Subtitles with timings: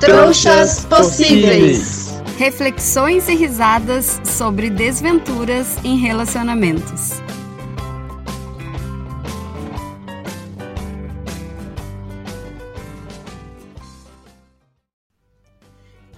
[0.00, 2.20] Trouxas Possíveis.
[2.36, 7.12] Reflexões e risadas sobre desventuras em relacionamentos.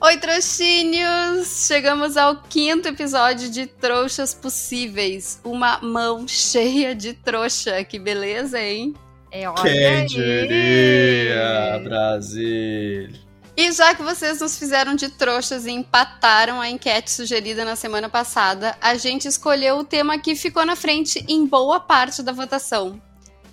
[0.00, 1.66] Oi, trouxinhos!
[1.68, 5.40] Chegamos ao quinto episódio de Trouxas Possíveis.
[5.45, 7.84] Uma mão cheia de trouxa.
[7.84, 8.92] Que beleza, hein?
[9.30, 13.27] É, olha Quem diria, Brasil?
[13.58, 18.08] E já que vocês nos fizeram de trouxas e empataram a enquete sugerida na semana
[18.08, 23.03] passada, a gente escolheu o tema que ficou na frente em boa parte da votação: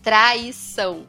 [0.03, 1.07] traição.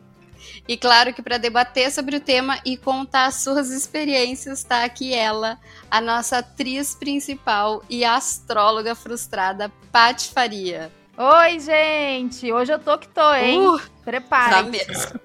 [0.66, 5.60] E claro que para debater sobre o tema e contar suas experiências, está aqui ela,
[5.90, 10.90] a nossa atriz principal e astróloga frustrada, Paty Faria.
[11.18, 12.52] Oi, gente!
[12.52, 13.66] Hoje eu tô que tô, hein?
[13.66, 14.50] Uh, Prepare.
[14.50, 15.18] Tá mesmo.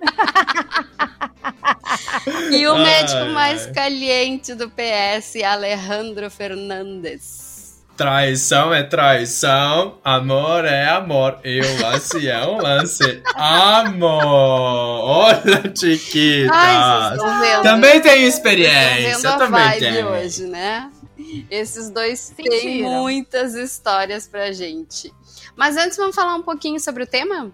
[2.55, 7.83] e o médico mais caliente do PS, Alejandro Fernandes.
[7.97, 11.39] Traição é traição, amor é amor.
[11.43, 13.21] E o lance é um lance.
[13.35, 14.23] Amor!
[14.23, 16.51] Olha, chiquitas!
[16.53, 19.27] Ai, também tenho experiência.
[19.27, 20.07] Eu também tenho.
[20.07, 20.89] hoje, né?
[21.49, 25.13] Esses dois têm muitas histórias pra gente.
[25.55, 27.51] Mas antes, vamos falar um pouquinho sobre o tema?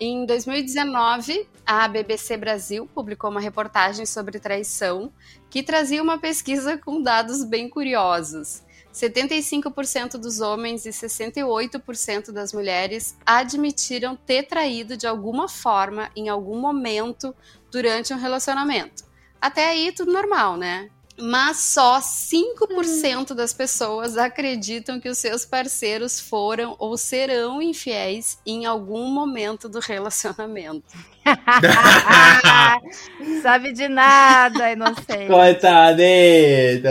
[0.00, 5.12] Em 2019, a BBC Brasil publicou uma reportagem sobre traição
[5.50, 8.62] que trazia uma pesquisa com dados bem curiosos.
[8.94, 16.58] 75% dos homens e 68% das mulheres admitiram ter traído de alguma forma em algum
[16.58, 17.34] momento
[17.70, 19.04] durante um relacionamento.
[19.40, 20.90] Até aí, tudo normal, né?
[21.20, 28.66] Mas só 5% das pessoas acreditam que os seus parceiros foram ou serão infiéis em
[28.66, 30.96] algum momento do relacionamento.
[33.42, 35.26] Sabe de nada, inocente.
[35.26, 36.88] Coitadito!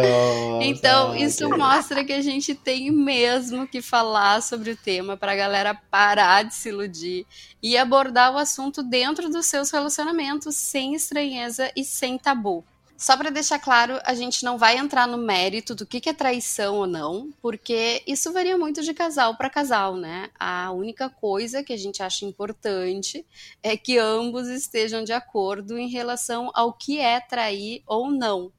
[0.61, 5.35] Então, isso mostra que a gente tem mesmo que falar sobre o tema para a
[5.35, 7.25] galera parar de se iludir
[7.63, 12.63] e abordar o assunto dentro dos seus relacionamentos sem estranheza e sem tabu.
[12.97, 16.77] Só para deixar claro, a gente não vai entrar no mérito do que, é traição
[16.77, 20.31] ou não, porque isso varia muito de casal para casal, né?
[20.39, 23.23] A única coisa que a gente acha importante
[23.61, 28.51] é que ambos estejam de acordo em relação ao que é trair ou não.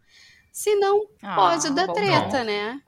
[0.53, 2.45] Se não, ah, pode dar treta, não.
[2.45, 2.83] né?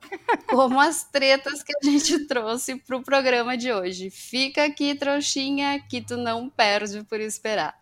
[0.47, 4.09] Como as tretas que a gente trouxe pro programa de hoje.
[4.09, 7.80] Fica aqui, trouxinha, que tu não perde por esperar.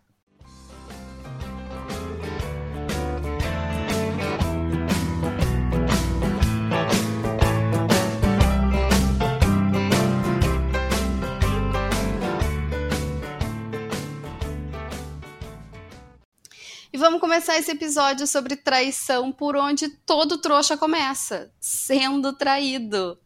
[16.99, 23.17] Vamos começar esse episódio sobre traição por onde todo trouxa começa, sendo traído.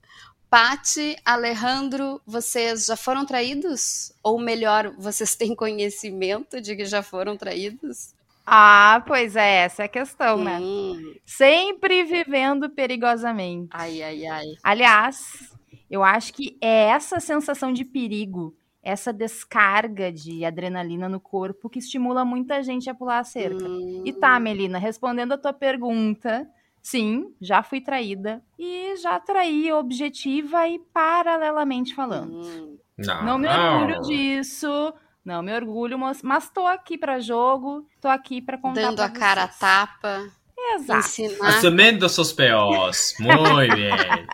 [0.47, 4.13] Pati, Alejandro, vocês já foram traídos?
[4.21, 8.13] Ou melhor, vocês têm conhecimento de que já foram traídos?
[8.45, 10.59] Ah, pois é, essa é a questão, né?
[10.61, 11.15] Hum.
[11.25, 13.69] Sempre vivendo perigosamente.
[13.71, 14.45] Ai, ai, ai.
[14.61, 15.51] Aliás,
[15.89, 21.79] eu acho que é essa sensação de perigo essa descarga de adrenalina no corpo que
[21.79, 23.65] estimula muita gente a pular a cerca.
[23.65, 24.03] Hum.
[24.05, 24.41] E tá, hum.
[24.41, 26.45] Melina, respondendo a tua pergunta,
[26.81, 32.45] sim, já fui traída e já traí objetiva e paralelamente falando.
[32.45, 32.77] Hum.
[32.97, 34.93] Não, não me orgulho disso,
[35.25, 39.09] não me orgulho, mas, mas tô aqui para jogo, tô aqui para contar Dando a
[39.09, 40.29] cara a tapa.
[40.75, 40.99] Exato.
[40.99, 41.47] Ensinar.
[41.47, 43.21] Assumindo seus P.O.s.
[43.21, 44.27] Muito bem.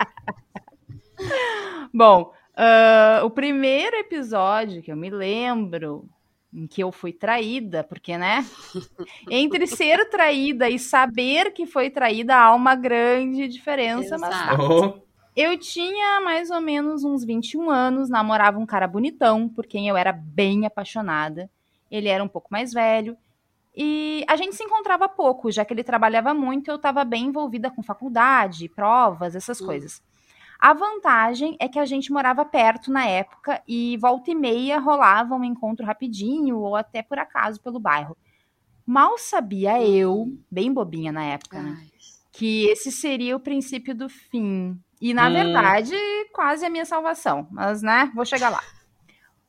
[1.93, 6.09] Bom, Uh, o primeiro episódio que eu me lembro
[6.53, 8.45] em que eu fui traída, porque, né?
[9.31, 14.19] Entre ser traída e saber que foi traída há uma grande diferença, Exato.
[14.19, 14.57] mas tá.
[14.61, 15.09] Oh.
[15.35, 19.95] Eu tinha mais ou menos uns 21 anos, namorava um cara bonitão, por quem eu
[19.95, 21.49] era bem apaixonada.
[21.89, 23.15] Ele era um pouco mais velho.
[23.73, 27.71] E a gente se encontrava pouco, já que ele trabalhava muito, eu estava bem envolvida
[27.71, 29.65] com faculdade, provas, essas hum.
[29.65, 30.01] coisas.
[30.59, 35.33] A vantagem é que a gente morava perto na época e volta e meia rolava
[35.33, 38.17] um encontro rapidinho ou até por acaso pelo bairro.
[38.85, 41.87] Mal sabia eu, bem bobinha na época, né,
[42.31, 44.77] que esse seria o princípio do fim.
[44.99, 45.33] E na hum.
[45.33, 45.95] verdade,
[46.33, 47.47] quase a minha salvação.
[47.51, 48.61] Mas, né, vou chegar lá.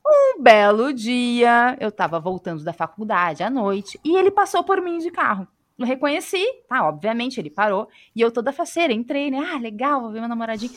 [0.07, 4.99] Um belo dia, eu tava voltando da faculdade à noite e ele passou por mim
[4.99, 5.49] de carro.
[5.79, 6.87] Eu reconheci, tá?
[6.87, 7.89] Obviamente, ele parou.
[8.15, 9.39] E eu toda faceira, entrei, né?
[9.39, 10.73] Ah, legal, vou ver meu namoradinho.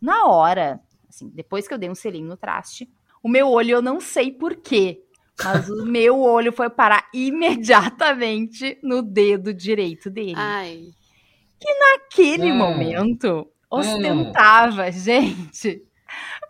[0.00, 2.88] Na hora, assim, depois que eu dei um selinho no traste,
[3.22, 5.02] o meu olho, eu não sei porquê,
[5.42, 10.34] mas o meu olho foi parar imediatamente no dedo direito dele.
[10.36, 10.84] Ai.
[11.58, 12.56] que naquele hum.
[12.56, 14.92] momento ostentava, hum.
[14.92, 15.82] gente,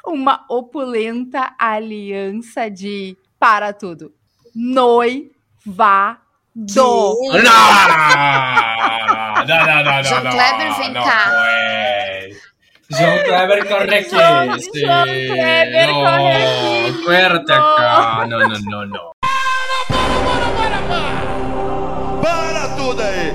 [0.06, 4.12] uma opulenta aliança de para tudo.
[4.54, 6.18] Noiva
[6.54, 7.16] do.
[7.32, 7.68] Não!
[9.46, 11.97] Não, não, não, João não, Kleber, vem não, cá.
[12.90, 14.10] João Kleber, corre aqui.
[14.10, 17.00] João Kleber, corre aqui.
[17.00, 18.26] Acuérdate acá.
[18.26, 19.10] Não, não, não, não.
[19.20, 22.68] Para, para, para, para!
[22.76, 23.32] tudo aí!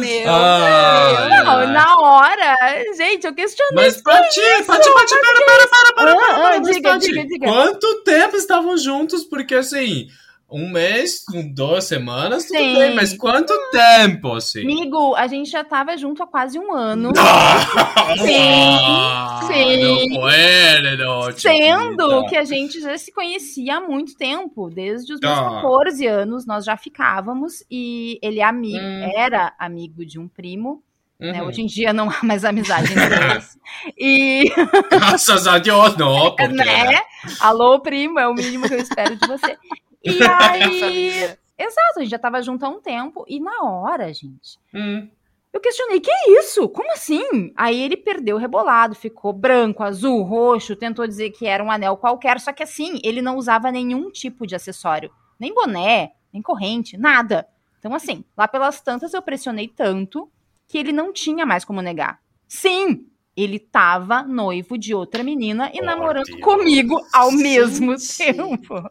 [0.00, 2.56] Meu ah, Não, na hora,
[2.96, 3.84] gente, eu questionei.
[3.84, 7.46] Mas, Pati, Pati, Pati, para, para, para, para, para, para, diga, diga, diga.
[7.46, 9.24] Quanto tempo estavam juntos?
[9.24, 10.08] Porque, assim,
[10.50, 11.24] um mês,
[11.54, 12.74] duas semanas, tudo Sim.
[12.76, 14.62] bem, mas quanto tempo, assim?
[14.62, 17.12] Amigo, a gente já tava junto há quase um ano.
[18.18, 20.10] sim, sim.
[20.10, 25.20] Não pode, não, Sendo que a gente já se conhecia há muito tempo, desde os
[25.20, 25.60] meus ah.
[25.62, 29.10] 14 anos, nós já ficávamos, e ele é amigo, hum.
[29.14, 30.82] era amigo de um primo,
[31.20, 31.32] né?
[31.32, 31.32] Uhum.
[31.32, 31.42] Né?
[31.42, 33.58] Hoje em dia não há mais amizade entre eles.
[33.96, 34.50] E.
[34.90, 36.30] Graças a Deus, não.
[36.34, 36.48] Porque...
[36.48, 37.02] Né?
[37.38, 39.56] Alô, primo, é o mínimo que eu espero de você.
[40.04, 41.36] E aí.
[41.58, 43.24] Exato, a gente já tava junto há um tempo.
[43.28, 44.58] E na hora, gente.
[44.74, 45.08] Hum.
[45.52, 46.68] Eu questionei, que é isso?
[46.68, 47.52] Como assim?
[47.56, 51.96] Aí ele perdeu o rebolado, ficou branco, azul, roxo, tentou dizer que era um anel
[51.96, 55.10] qualquer, só que assim, ele não usava nenhum tipo de acessório.
[55.38, 57.48] Nem boné, nem corrente, nada.
[57.80, 60.30] Então, assim, lá pelas tantas eu pressionei tanto
[60.68, 62.20] que ele não tinha mais como negar.
[62.46, 63.06] Sim,
[63.36, 66.40] ele tava noivo de outra menina e oh, namorando Deus.
[66.40, 68.88] comigo ao mesmo tempo.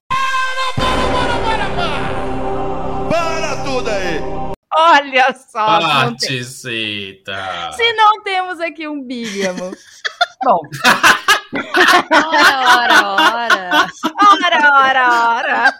[1.59, 3.57] Para, para, para!
[3.63, 4.21] Tudo aí!
[4.73, 5.79] Olha só!
[5.81, 7.71] Paticita!
[7.73, 9.71] Se não temos aqui um bígamo.
[10.45, 10.61] Bom.
[12.13, 13.87] ora, ora, ora.
[14.45, 15.73] Ora, ora, ora.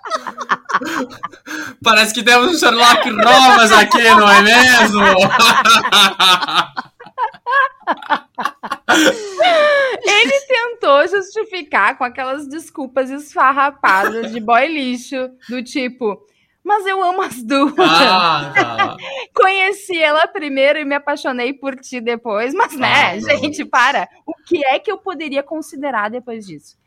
[1.82, 5.00] Parece que temos um Sherlock Holmes aqui, não é mesmo?
[10.02, 16.18] Ele tentou justificar com aquelas desculpas esfarrapadas de boy lixo, do tipo,
[16.64, 17.74] mas eu amo as duas.
[17.78, 18.98] Ah, tá.
[19.34, 24.08] Conheci ela primeiro e me apaixonei por ti depois, mas né, ah, gente, para.
[24.26, 26.78] O que é que eu poderia considerar depois disso?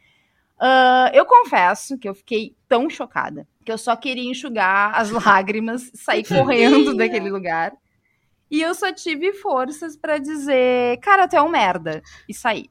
[0.60, 5.90] Uh, eu confesso que eu fiquei tão chocada que eu só queria enxugar as lágrimas,
[5.94, 7.72] sair correndo daquele lugar.
[8.52, 12.02] E eu só tive forças para dizer, cara, tu é um merda.
[12.28, 12.70] E sair.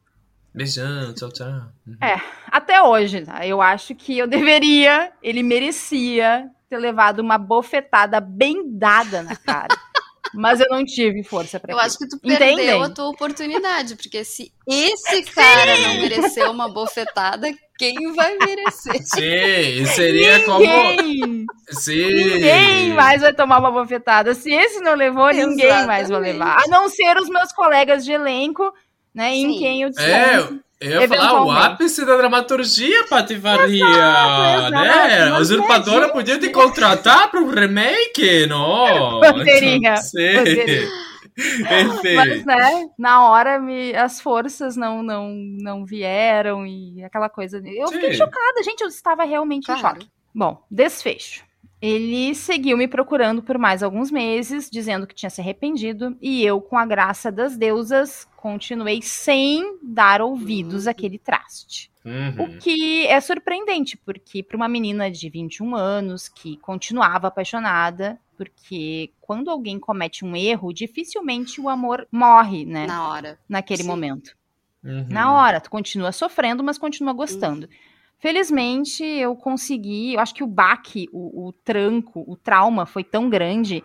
[0.54, 1.48] Beijão, tchau, tchau.
[1.88, 1.98] Uhum.
[2.00, 3.48] É, até hoje, tá?
[3.48, 9.76] Eu acho que eu deveria, ele merecia ter levado uma bofetada bem dada na cara.
[10.34, 12.84] Mas eu não tive força para Eu acho que tu perdeu Entendem?
[12.84, 15.82] a tua oportunidade, porque se esse cara Sim.
[15.84, 17.48] não mereceu uma bofetada,
[17.78, 19.02] quem vai merecer?
[19.04, 21.46] Sim, seria ninguém, como.
[21.72, 22.06] Sim.
[22.06, 24.34] Ninguém mais vai tomar uma bofetada.
[24.34, 25.50] Se esse não levou, Exatamente.
[25.58, 26.58] ninguém mais vai levar.
[26.64, 28.72] A não ser os meus colegas de elenco,
[29.14, 29.32] né?
[29.32, 29.46] Sim.
[29.46, 30.10] Em quem eu desconto.
[30.10, 30.71] É.
[30.82, 35.30] Eu ia falar o ápice da dramaturgia, Patifaria, exato, né?
[35.30, 39.20] A usurpadora podia te contratar para um remake, não?
[39.20, 39.94] Poderia.
[39.94, 40.88] poderia.
[41.38, 42.16] Enfim.
[42.16, 45.30] Mas, né, na hora me, as forças não, não,
[45.60, 47.62] não vieram e aquela coisa.
[47.64, 47.94] Eu Sim.
[47.96, 49.80] fiquei chocada, gente, eu estava realmente claro.
[49.80, 50.10] em choque.
[50.34, 51.44] Bom, desfecho.
[51.82, 56.62] Ele seguiu me procurando por mais alguns meses, dizendo que tinha se arrependido, e eu,
[56.62, 60.92] com a graça das deusas, continuei sem dar ouvidos uhum.
[60.92, 61.90] àquele traste.
[62.06, 62.46] Uhum.
[62.46, 69.12] O que é surpreendente, porque para uma menina de 21 anos que continuava apaixonada, porque
[69.20, 72.86] quando alguém comete um erro, dificilmente o amor morre, né?
[72.86, 73.40] Na hora.
[73.50, 73.88] Naquele Sim.
[73.88, 74.36] momento.
[74.84, 75.06] Uhum.
[75.10, 77.68] Na hora, tu continua sofrendo, mas continua gostando.
[78.22, 80.14] Felizmente, eu consegui.
[80.14, 83.84] Eu acho que o baque, o, o tranco, o trauma foi tão grande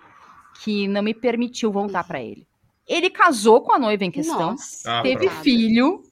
[0.63, 2.47] que não me permitiu voltar para ele.
[2.87, 5.03] Ele casou com a noiva em questão, Nossa.
[5.03, 6.03] teve ah, filho,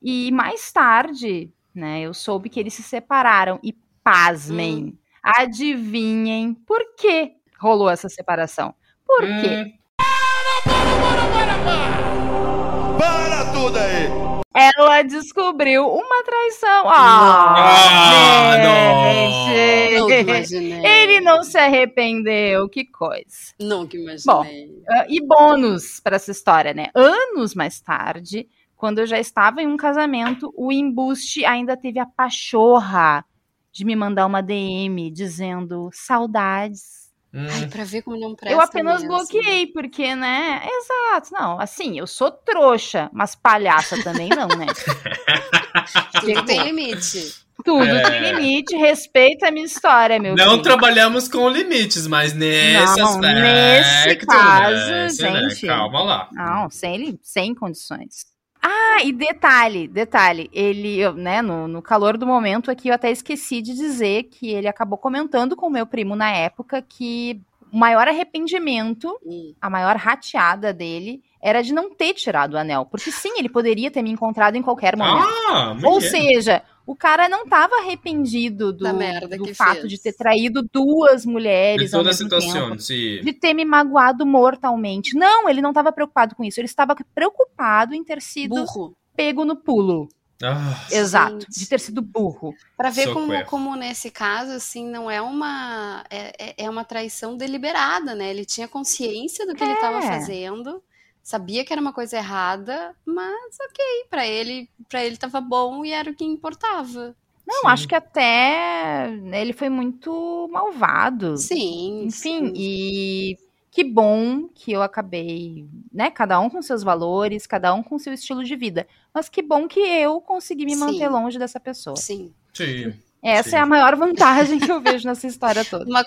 [0.00, 3.58] e mais tarde, né, eu soube que eles se separaram.
[3.62, 4.96] E pasmem, hum.
[5.22, 8.74] adivinhem por que rolou essa separação?
[9.04, 9.40] Por hum.
[9.42, 9.74] quê?
[9.96, 13.42] Para, para, para, para, para!
[13.44, 14.41] Para tudo aí!
[14.54, 16.88] Ela descobriu uma traição.
[16.88, 20.10] Ah, ah não.
[20.10, 23.54] Ele não se arrependeu, que coisa.
[23.58, 24.22] Nunca imaginei.
[24.26, 26.88] Bom, uh, e bônus para essa história, né?
[26.94, 32.06] Anos mais tarde, quando eu já estava em um casamento, o embuste ainda teve a
[32.06, 33.24] pachorra
[33.72, 37.01] de me mandar uma DM dizendo saudades
[37.34, 37.46] Hum.
[37.50, 38.54] Ai, pra ver como não presta.
[38.54, 39.08] Eu apenas mesmo.
[39.08, 40.62] bloqueei, porque, né?
[40.64, 41.58] Exato, não.
[41.58, 44.66] Assim, eu sou trouxa, mas palhaça também não, né?
[46.20, 47.42] Tudo tem limite.
[47.64, 48.02] Tudo é...
[48.02, 50.62] tem limite, respeita a minha história, meu Não filho.
[50.62, 53.40] trabalhamos com limites, mas nesse não, aspecto.
[53.40, 55.08] Nesse caso, né?
[55.08, 55.66] gente.
[55.66, 55.72] Né?
[55.72, 56.28] Calma lá.
[56.32, 58.31] Não, sem, sem condições.
[58.62, 63.60] Ah, e detalhe, detalhe, ele, né, no, no calor do momento aqui, eu até esqueci
[63.60, 67.40] de dizer que ele acabou comentando com o meu primo na época que
[67.72, 69.18] o maior arrependimento,
[69.60, 72.86] a maior rateada dele, era de não ter tirado o anel.
[72.86, 75.26] Porque sim, ele poderia ter me encontrado em qualquer momento.
[75.48, 79.88] Ah, Ou seja, o cara não estava arrependido do, do fato fez.
[79.88, 81.86] de ter traído duas mulheres.
[81.86, 83.20] De toda ao a mesmo situação, tempo, sim.
[83.22, 85.14] De ter me magoado mortalmente.
[85.16, 86.58] Não, ele não estava preocupado com isso.
[86.60, 88.96] Ele estava preocupado em ter sido Burro.
[89.16, 90.08] pego no pulo.
[90.44, 91.60] Ah, Exato, Gente.
[91.60, 92.52] de ter sido burro.
[92.76, 93.28] Pra ver Socorro.
[93.28, 96.04] como, como nesse caso, assim, não é uma.
[96.10, 98.28] É, é- é uma traição deliberada, né?
[98.30, 100.02] Ele tinha consciência do que ele estava É.
[100.02, 100.82] fazendo,
[101.22, 105.92] sabia que era uma coisa errada, mas ok, pra ele, para ele tava bom e
[105.92, 107.14] era o que importava.
[107.46, 107.66] Não, Sim.
[107.68, 111.36] acho que até ele foi muito malvado.
[111.36, 112.04] Sim.
[112.04, 112.52] Enfim, sim.
[112.54, 113.36] e
[113.70, 116.10] que bom que eu acabei, né?
[116.10, 118.86] Cada um com seus valores, cada um com seu estilo de vida.
[119.14, 120.80] Mas que bom que eu consegui me Sim.
[120.80, 121.96] manter longe dessa pessoa.
[121.96, 122.32] Sim.
[122.52, 122.92] sim.
[123.24, 123.56] Essa Sim.
[123.56, 125.84] é a maior vantagem que eu vejo nessa história toda.
[125.84, 126.04] Uma-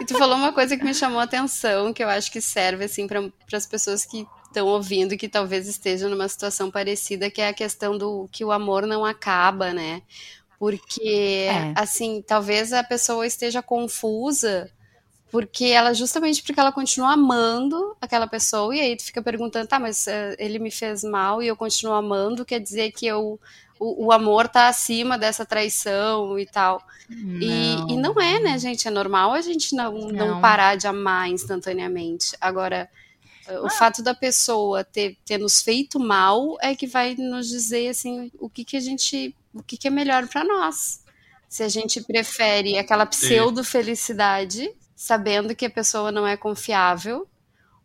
[0.00, 2.84] e tu falou uma coisa que me chamou a atenção, que eu acho que serve
[2.84, 3.20] assim para
[3.52, 7.96] as pessoas que estão ouvindo que talvez estejam numa situação parecida, que é a questão
[7.96, 10.02] do que o amor não acaba, né?
[10.58, 11.72] Porque É.
[11.74, 14.70] assim, talvez a pessoa esteja confusa
[15.30, 19.80] porque ela justamente porque ela continua amando aquela pessoa e aí tu fica perguntando, tá,
[19.80, 23.40] mas eh, ele me fez mal e eu continuo amando, quer dizer que eu
[23.80, 26.80] o, o amor tá acima dessa traição e tal.
[27.10, 28.86] E, e não é, né, gente?
[28.86, 30.28] É normal a gente não, não.
[30.34, 30.40] Não.
[30.40, 32.36] parar de amar instantaneamente.
[32.40, 32.88] Agora,
[33.64, 38.30] o fato da pessoa ter, ter nos feito mal é que vai nos dizer assim
[38.38, 39.34] o que, que a gente.
[39.52, 41.02] o que, que é melhor para nós.
[41.48, 47.26] Se a gente prefere aquela pseudo-felicidade, sabendo que a pessoa não é confiável,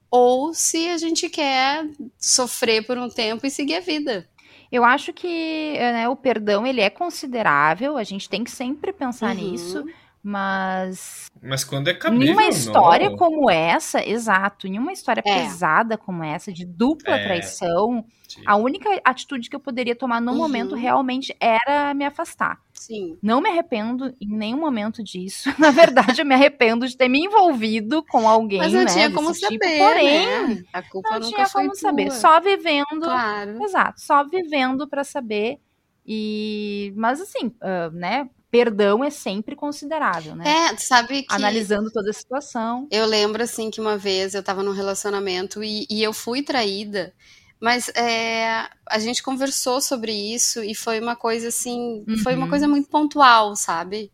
[0.10, 1.86] ou se a gente quer
[2.18, 4.28] sofrer por um tempo e seguir a vida.
[4.72, 9.36] Eu acho que né, o perdão ele é considerável, a gente tem que sempre pensar
[9.36, 9.52] Uhum.
[9.52, 9.86] nisso,
[10.27, 13.17] mas Mas quando é em cabível, uma história não.
[13.17, 15.43] como essa, exato, em uma história É.
[15.43, 17.24] pesada como essa, de dupla É.
[17.24, 18.41] traição, Sim.
[18.46, 20.38] a única atitude que eu poderia tomar no Uhum.
[20.38, 22.60] momento realmente era me afastar.
[22.74, 23.17] Sim.
[23.24, 25.50] Não me arrependo em nenhum momento disso.
[25.57, 28.60] Na verdade, eu me arrependo de ter me envolvido com alguém.
[28.60, 30.63] Mas não né, tinha como tipo, saber, porém, né?
[30.74, 32.05] A culpa não nunca tinha foi como saber.
[32.07, 32.15] tua.
[32.15, 33.63] Só vivendo Claro.
[33.63, 35.57] Exato, só vivendo pra saber.
[36.05, 38.29] E mas assim, ah, né?
[38.58, 40.56] Perdão é sempre considerável, né?
[40.56, 42.90] É, sabe que Analisando toda a situação.
[42.90, 47.14] eu lembro assim que uma vez eu tava num relacionamento e, e eu fui traída,
[47.60, 52.50] mas é, a gente conversou sobre isso e foi uma coisa assim, foi uma Uhum.
[52.50, 54.12] coisa muito pontual, sabe?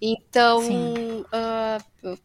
[0.00, 1.78] Então, ah,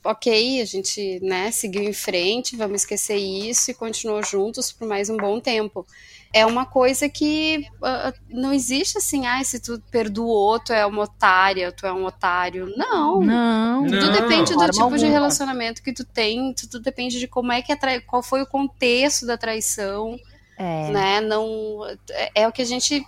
[0.05, 5.09] ok, a gente, né, seguiu em frente, vamos esquecer isso e continuou juntos por mais
[5.09, 5.85] um bom tempo.
[6.33, 11.03] É uma coisa que ah, não existe assim, ah, se tu perdoou, tu é uma
[11.03, 12.71] otária, tu é um otário.
[12.77, 13.19] Não.
[13.21, 13.83] Não.
[13.85, 14.11] Tudo Não.
[14.13, 14.97] depende do tipo de alguma.
[14.97, 17.99] relacionamento que tu tem, tudo depende de como é que a trai...
[17.99, 20.17] qual foi o contexto da traição,
[20.57, 20.89] É.
[20.91, 21.21] né?
[21.21, 23.05] Não é, é o que a gente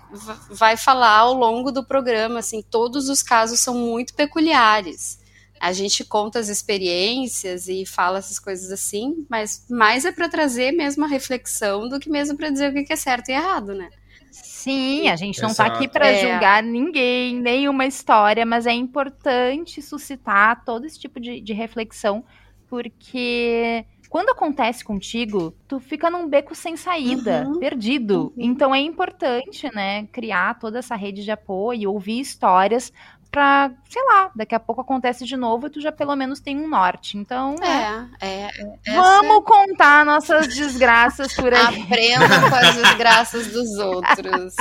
[0.50, 5.23] vai falar ao longo do programa, assim, todos os casos são muito peculiares.
[5.66, 10.74] A gente conta as experiências e fala essas coisas assim, mas mais é para trazer
[10.74, 13.90] mesmo a reflexão do que mesmo para dizer o que é certo e errado, né?
[14.30, 16.16] Sim, a gente não tá aqui pra É.
[16.16, 22.26] julgar ninguém, nenhuma história, mas é importante suscitar todo esse tipo de, de reflexão,
[22.68, 27.60] porque quando acontece contigo, tu fica num beco sem saída, Uhum.
[27.60, 28.34] perdido.
[28.38, 28.44] Uhum.
[28.46, 32.92] Então é importante, né, criar toda essa rede de apoio, ouvir histórias
[33.34, 36.56] pra, sei lá, daqui a pouco acontece de novo e tu já pelo menos tem
[36.56, 37.18] um norte.
[37.18, 38.70] Então, né, É, é.
[38.86, 41.82] é vamos contar nossas desgraças por aí.
[41.82, 44.54] Aprendam com as desgraças dos outros.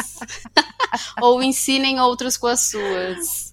[1.21, 3.53] Ou ensinem outros com as suas.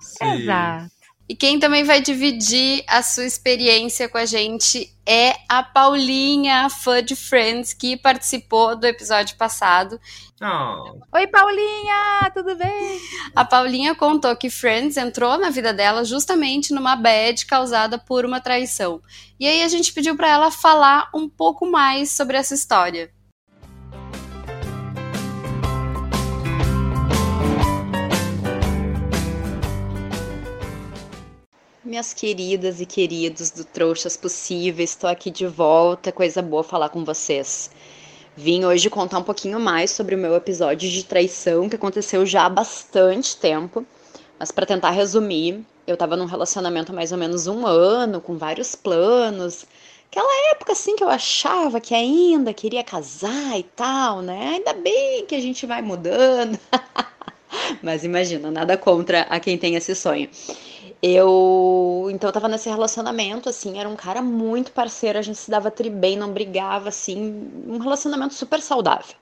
[0.00, 0.42] Sim.
[0.42, 1.01] Exato.
[1.32, 7.02] E quem também vai dividir a sua experiência com a gente é a Paulinha, fã
[7.02, 9.98] de Friends, que participou do episódio passado.
[10.38, 11.00] Não.
[11.10, 13.00] Oi, Paulinha, tudo bem?
[13.34, 18.38] A Paulinha contou que Friends entrou na vida dela justamente numa bad causada por uma
[18.38, 19.00] traição.
[19.40, 23.10] E aí a gente pediu para ela falar um pouco mais sobre essa história.
[31.92, 37.04] Minhas queridas e queridos do Trouxas Possíveis, estou aqui de volta, coisa boa falar com
[37.04, 37.70] vocês.
[38.34, 42.46] Vim hoje contar um pouquinho mais sobre o meu episódio de traição que aconteceu já
[42.46, 43.84] há bastante tempo.
[44.38, 48.38] Mas para tentar resumir, eu tava num relacionamento há mais ou menos um ano, com
[48.38, 49.66] vários planos.
[50.10, 54.54] Aquela época assim que eu achava que ainda queria casar e tal, né?
[54.54, 56.58] Ainda bem que a gente vai mudando.
[57.82, 60.30] Mas imagina, nada contra a quem tem esse sonho.
[61.02, 65.50] Eu, então eu tava nesse relacionamento assim, era um cara muito parceiro, a gente se
[65.50, 69.16] dava tri bem, não brigava assim, um relacionamento super saudável.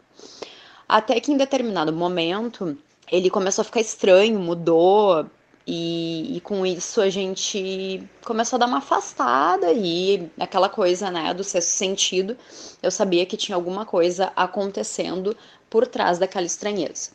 [0.89, 2.77] Até que em determinado momento,
[3.11, 5.27] ele começou a ficar estranho, mudou,
[5.67, 11.33] e, e, com isso a gente começou a dar uma afastada e aquela coisa, né,
[11.33, 12.37] do sexto sentido,
[12.83, 15.37] eu sabia que tinha alguma coisa acontecendo
[15.69, 17.11] por trás daquela estranheza.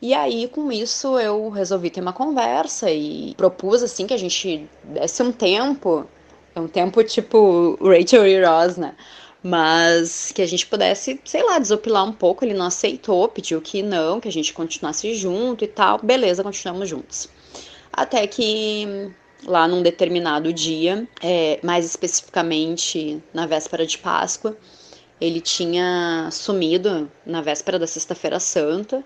[0.00, 4.68] E aí, com isso, eu resolvi ter uma conversa e propus, assim, que a gente
[4.82, 6.06] desse um tempo,
[6.56, 8.94] um tempo tipo Rachel e Ross, né?
[9.42, 12.44] Mas que a gente pudesse, sei lá, desopilar um pouco.
[12.44, 15.98] Ele não aceitou, pediu que não, que a gente continuasse junto e tal.
[16.02, 17.28] Beleza, continuamos juntos.
[17.92, 19.12] Até que
[19.46, 24.56] lá num determinado dia, é, mais especificamente na véspera de Páscoa,
[25.20, 29.04] ele tinha sumido na véspera da Sexta-feira Santa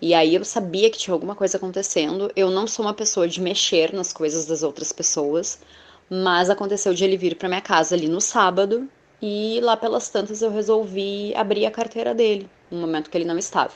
[0.00, 2.30] e aí eu sabia que tinha alguma coisa acontecendo.
[2.34, 5.58] Eu não sou uma pessoa de mexer nas coisas das outras pessoas,
[6.08, 8.88] mas aconteceu de ele vir para minha casa ali no sábado
[9.20, 13.38] e lá pelas tantas eu resolvi abrir a carteira dele, no momento que ele não
[13.38, 13.74] estava.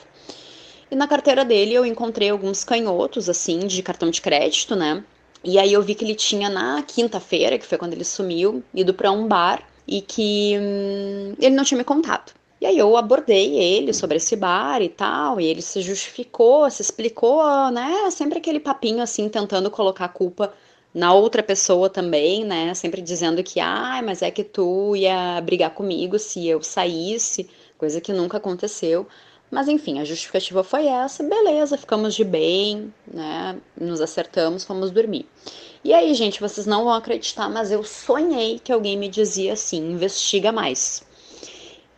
[0.90, 5.04] E na carteira dele eu encontrei alguns canhotos assim de cartão de crédito, né?
[5.42, 8.94] E aí eu vi que ele tinha na quinta-feira, que foi quando ele sumiu, ido
[8.94, 12.32] para um bar e que hum, ele não tinha me contado.
[12.60, 16.82] E aí eu abordei ele sobre esse bar e tal, e ele se justificou, se
[16.82, 18.10] explicou, né?
[18.10, 20.52] Sempre aquele papinho assim, tentando colocar a culpa
[20.94, 22.72] na outra pessoa também, né?
[22.74, 28.00] Sempre dizendo que, ah, mas é que tu ia brigar comigo se eu saísse, coisa
[28.00, 29.06] que nunca aconteceu.
[29.50, 33.56] Mas enfim, a justificativa foi essa, beleza, ficamos de bem, né?
[33.78, 35.28] Nos acertamos, fomos dormir.
[35.84, 39.92] E aí, gente, vocês não vão acreditar, mas eu sonhei que alguém me dizia assim:
[39.92, 41.02] investiga mais.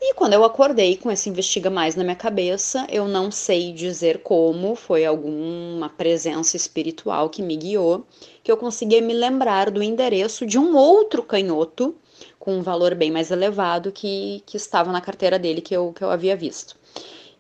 [0.09, 4.19] E quando eu acordei com esse investiga mais na minha cabeça, eu não sei dizer
[4.23, 8.07] como, foi alguma presença espiritual que me guiou,
[8.41, 11.93] que eu consegui me lembrar do endereço de um outro canhoto
[12.39, 16.05] com um valor bem mais elevado que, que estava na carteira dele que eu, que
[16.05, 16.77] eu havia visto.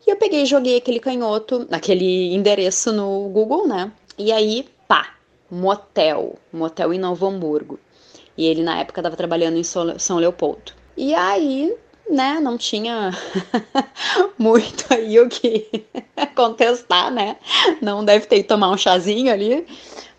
[0.04, 3.92] E eu peguei e joguei aquele canhoto, aquele endereço no Google, né?
[4.18, 5.14] E aí, pá,
[5.48, 7.78] motel, motel em Novo Hamburgo.
[8.36, 10.72] E ele na época estava trabalhando em São Leopoldo.
[10.96, 11.76] E aí
[12.08, 13.10] né, não tinha
[14.38, 15.84] muito aí o que
[16.34, 17.36] contestar, né?
[17.80, 19.66] Não deve ter que tomar um chazinho ali.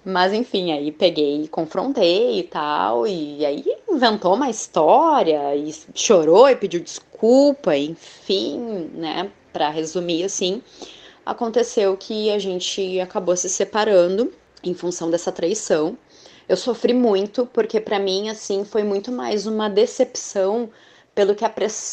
[0.04, 6.56] Mas enfim, aí peguei, confrontei e tal, e aí inventou uma história e chorou e
[6.56, 9.30] pediu desculpa, enfim, né?
[9.52, 10.62] Para resumir assim,
[11.26, 14.32] aconteceu que a gente acabou se separando
[14.63, 15.97] em função dessa traição.
[16.47, 20.69] Eu sofri muito porque para mim assim foi muito mais uma decepção
[21.17, 21.51] pelo que a,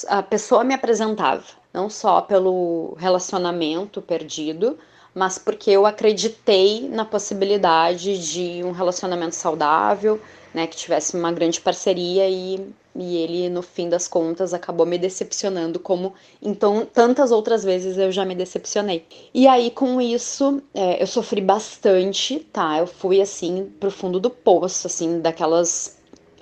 [0.08, 4.76] a pessoa me apresentava, não só pelo relacionamento perdido,
[5.14, 10.20] mas porque eu acreditei na possibilidade de um relacionamento saudável,
[10.52, 14.98] né, que tivesse uma grande parceria e, e ele, no fim das contas, acabou me
[14.98, 19.06] decepcionando, como então tantas outras vezes eu já me decepcionei.
[19.32, 22.76] E aí, com isso, é, eu sofri bastante, tá?
[22.78, 25.96] Eu fui, assim, pro fundo do poço, assim, daquelas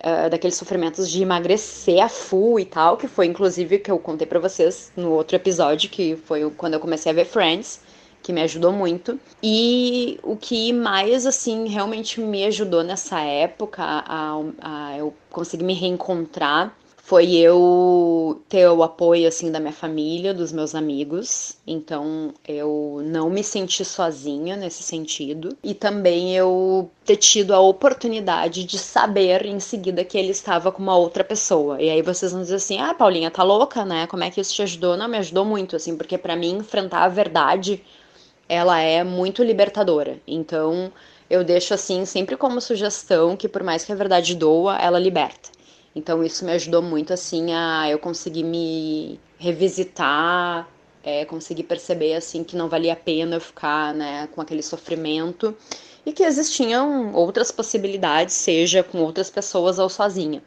[0.04, 4.26] uh, daqueles sofrimentos de emagrecer a full e tal, que foi inclusive que eu contei
[4.26, 7.80] para vocês no outro episódio, que foi quando eu comecei a ver Friends,
[8.22, 9.18] que me ajudou muito.
[9.42, 15.74] E o que mais, assim, realmente me ajudou nessa época a, a eu conseguir me
[15.74, 16.76] reencontrar
[17.12, 21.58] foi eu ter o apoio assim da minha família, dos meus amigos.
[21.66, 28.64] Então eu não me senti sozinha nesse sentido e também eu ter tido a oportunidade
[28.64, 31.82] de saber em seguida que ele estava com uma outra pessoa.
[31.82, 34.06] E aí vocês vão dizer assim: "Ah, Paulinha, tá louca, né?
[34.06, 37.02] Como é que isso te ajudou?" Não me ajudou muito assim, porque para mim enfrentar
[37.04, 37.84] a verdade
[38.48, 40.18] ela é muito libertadora.
[40.26, 40.90] Então,
[41.28, 45.50] eu deixo assim sempre como sugestão que por mais que a verdade doa, ela liberta.
[45.94, 50.68] Então isso me ajudou muito assim a eu conseguir me revisitar,
[51.04, 55.54] é, conseguir perceber assim que não valia a pena eu ficar né, com aquele sofrimento
[56.04, 60.42] e que existiam outras possibilidades, seja com outras pessoas ou sozinha.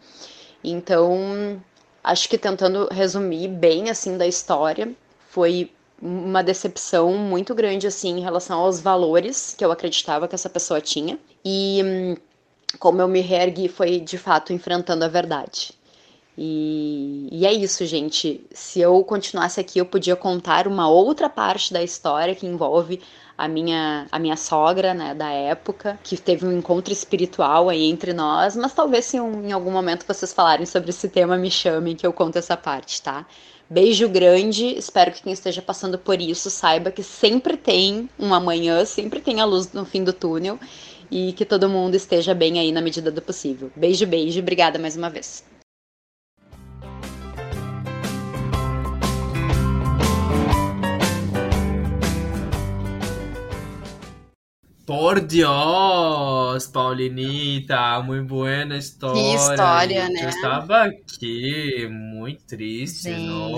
[0.64, 1.62] Então
[2.04, 4.92] acho que tentando resumir bem assim da história
[5.30, 10.50] foi uma decepção muito grande assim em relação aos valores que eu acreditava que essa
[10.50, 12.16] pessoa tinha e hum,
[12.76, 15.74] como eu me reergui foi de fato enfrentando a verdade.
[16.38, 18.46] E, e, é isso, gente.
[18.52, 23.02] Se eu continuasse aqui, eu podia contar uma outra parte da história que envolve
[23.38, 28.14] a minha, a minha sogra, né, da época, que teve um encontro espiritual aí entre
[28.14, 31.96] nós, mas talvez se um, em algum momento vocês falarem sobre esse tema, me chamem
[31.96, 33.26] que eu conto essa parte, tá?
[33.70, 38.86] Beijo grande, espero que quem esteja passando por isso saiba que sempre tem um amanhã,
[38.86, 40.60] sempre tem a luz no fim do túnel
[41.12, 43.72] e que todo mundo esteja bem aí na medida do possível.
[43.76, 45.44] Beijo, beijo, obrigada mais uma vez.
[54.86, 59.20] Por Dios, Paulinita, muito boa história.
[59.20, 60.26] Que história, né?
[60.26, 63.52] Eu estava aqui muito triste, não?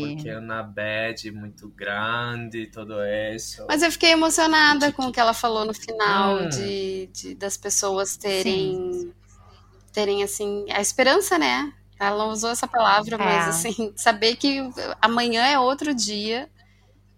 [0.00, 2.94] Porque é uma bad muito grande, tudo
[3.32, 3.64] isso.
[3.68, 6.48] Mas eu fiquei emocionada com o que ela falou no final, hum.
[6.48, 9.12] de, de, das pessoas terem, Sim.
[9.92, 11.72] terem, assim, a esperança, né?
[12.00, 13.18] Ela usou essa palavra, é.
[13.18, 14.58] mas, assim, saber que
[15.00, 16.48] amanhã é outro dia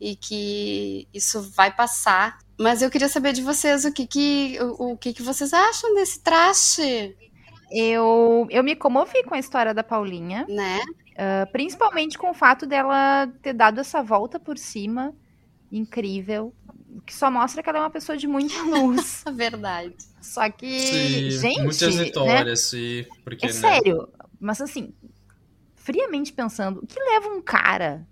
[0.00, 4.92] e que isso vai passar mas eu queria saber de vocês o que que, o,
[4.92, 7.14] o que, que vocês acham desse traste.
[7.70, 10.46] Eu, eu me comovi com a história da Paulinha.
[10.48, 10.78] Né?
[11.12, 15.14] Uh, principalmente com o fato dela ter dado essa volta por cima.
[15.70, 16.54] Incrível.
[17.04, 19.22] Que só mostra que ela é uma pessoa de muita luz.
[19.34, 19.94] Verdade.
[20.22, 21.62] Só que, sim, gente.
[21.62, 22.04] Muitas né?
[22.04, 22.56] vitórias, né?
[22.56, 23.06] sim.
[23.22, 23.54] Porque, é né?
[23.54, 24.08] sério.
[24.40, 24.94] Mas assim,
[25.74, 28.06] friamente pensando, o que leva um cara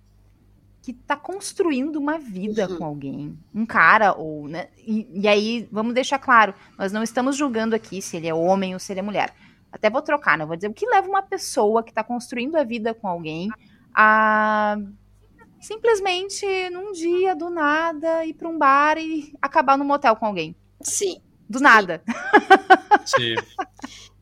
[0.85, 2.77] que tá construindo uma vida uhum.
[2.77, 3.39] com alguém.
[3.55, 4.69] Um cara, ou, né?
[4.77, 8.75] E, e, aí, vamos deixar claro, nós não estamos julgando aqui se ele é homem
[8.75, 9.35] ou se ele é mulher.
[9.73, 10.45] Até vou trocar, né?
[10.45, 13.49] Vou dizer o que leva uma pessoa que tá construindo a vida com alguém
[13.95, 14.77] a
[15.59, 20.55] simplesmente num dia, do nada, ir pra um bar e acabar no motel com alguém.
[20.83, 21.19] Sim.
[21.49, 22.03] Do nada.
[23.07, 23.37] Sim.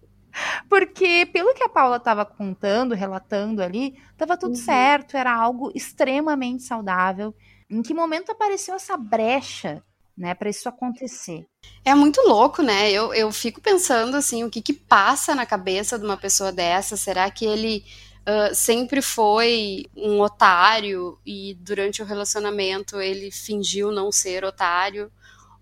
[0.69, 4.65] Porque, pelo que a Paula estava contando, relatando ali, estava tudo uhum.
[4.65, 7.35] certo, era algo extremamente saudável.
[7.69, 9.83] Em que momento apareceu essa brecha,
[10.17, 11.47] né, para isso acontecer?
[11.85, 12.91] É muito louco, né?
[12.91, 16.97] Eu, eu fico pensando assim, o que que passa na cabeça de uma pessoa dessa?
[16.97, 17.85] Será que ele
[18.23, 25.11] Uh, sempre foi um otário e durante o relacionamento ele fingiu não ser otário?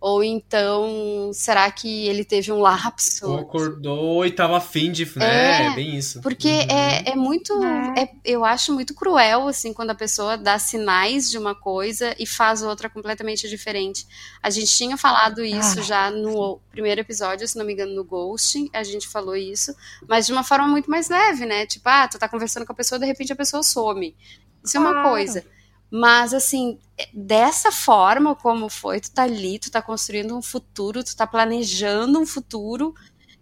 [0.00, 3.30] Ou então, será que ele teve um lapso?
[3.30, 5.04] Ou acordou e tava afim de.
[5.18, 5.64] Né?
[5.64, 6.22] É, é bem isso.
[6.22, 6.70] Porque uhum.
[6.70, 7.52] é, é muito.
[7.62, 8.04] É.
[8.04, 12.26] É, eu acho muito cruel, assim, quando a pessoa dá sinais de uma coisa e
[12.26, 14.06] faz outra completamente diferente.
[14.42, 15.82] A gente tinha falado isso ah.
[15.82, 18.70] já no primeiro episódio, se não me engano, no Ghosting.
[18.72, 19.74] A gente falou isso,
[20.08, 21.66] mas de uma forma muito mais leve, né?
[21.66, 24.16] Tipo, ah, tu tá conversando com a pessoa, de repente a pessoa some.
[24.64, 24.96] Isso claro.
[24.96, 25.44] é uma coisa.
[25.90, 26.78] Mas, assim,
[27.12, 32.20] dessa forma como foi, tu tá ali, tu tá construindo um futuro, tu tá planejando
[32.20, 32.94] um futuro,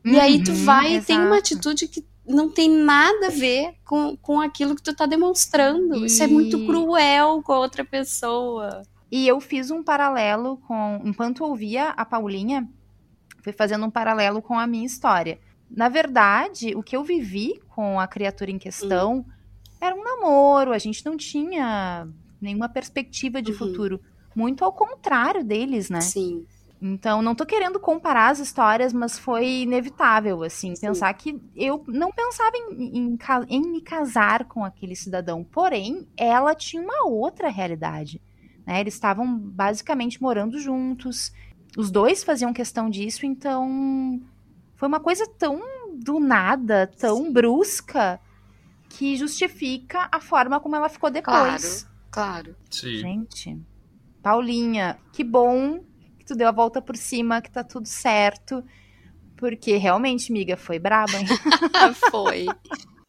[0.05, 3.31] uhum, e aí tu uhum, vai e tem uma atitude que não tem nada a
[3.31, 5.97] ver com, com aquilo que tu tá demonstrando.
[5.97, 6.07] E...
[6.07, 8.83] Isso é muito cruel com a outra pessoa.
[9.11, 11.01] E eu fiz um paralelo com.
[11.05, 12.69] Enquanto ouvia a Paulinha,
[13.43, 15.39] fui fazendo um paralelo com a minha história.
[15.71, 19.25] Na verdade, o que eu vivi com a criatura em questão hum.
[19.81, 22.09] era um namoro, a gente não tinha
[22.40, 23.59] nenhuma perspectiva de uhum.
[23.59, 24.01] futuro.
[24.35, 26.01] Muito ao contrário deles, né?
[26.01, 26.46] Sim.
[26.81, 30.87] Então, não tô querendo comparar as histórias, mas foi inevitável, assim, Sim.
[30.87, 35.42] pensar que eu não pensava em, em, em, me casar com aquele cidadão.
[35.42, 38.22] Porém, ela tinha uma outra realidade.
[38.64, 38.81] Né?
[38.81, 41.33] Eles estavam basicamente morando juntos.
[41.77, 44.20] Os dois faziam questão disso, então
[44.77, 45.61] foi uma coisa tão
[45.96, 47.33] do nada, tão Sim.
[47.33, 48.20] brusca,
[48.88, 51.83] que justifica a forma como ela ficou depois.
[51.83, 51.98] Claro.
[52.18, 52.57] Claro.
[52.68, 52.98] Sim.
[52.98, 53.57] Gente,
[54.20, 55.78] Paulinha, que bom
[56.18, 58.64] que tu deu a volta por cima, que tá tudo certo.
[59.37, 61.26] Porque realmente, miga, foi braba, hein?
[62.11, 62.46] foi.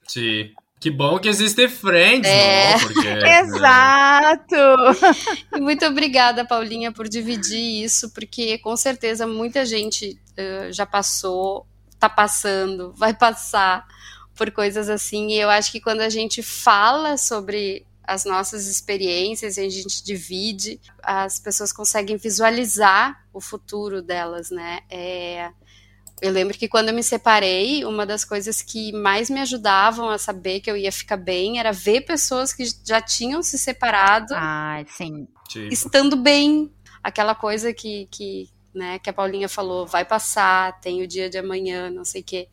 [0.07, 0.51] Sim.
[0.79, 2.73] Que bom que existe Friends, é.
[2.73, 2.79] não?
[2.81, 3.07] Porque,
[3.41, 4.55] Exato!
[5.55, 11.65] E muito obrigada, Paulinha, por dividir isso, porque com certeza muita gente uh, já passou,
[11.97, 13.87] tá passando, vai passar
[14.35, 15.31] por coisas assim.
[15.31, 20.03] E eu acho que quando a gente fala sobre as nossas experiências e a gente
[20.03, 24.79] divide, as pessoas conseguem visualizar o futuro delas, né?
[24.89, 25.51] É,
[26.19, 30.17] eu lembro que quando eu me separei, uma das coisas que mais me ajudavam a
[30.17, 34.33] saber que eu ia ficar bem era ver pessoas que já tinham se separado.
[34.35, 35.27] Ah, sim.
[35.71, 36.73] Estando bem.
[37.03, 41.37] Aquela coisa que, que, né, que a Paulinha falou, vai passar, tem o dia de
[41.37, 42.49] amanhã, não sei o quê.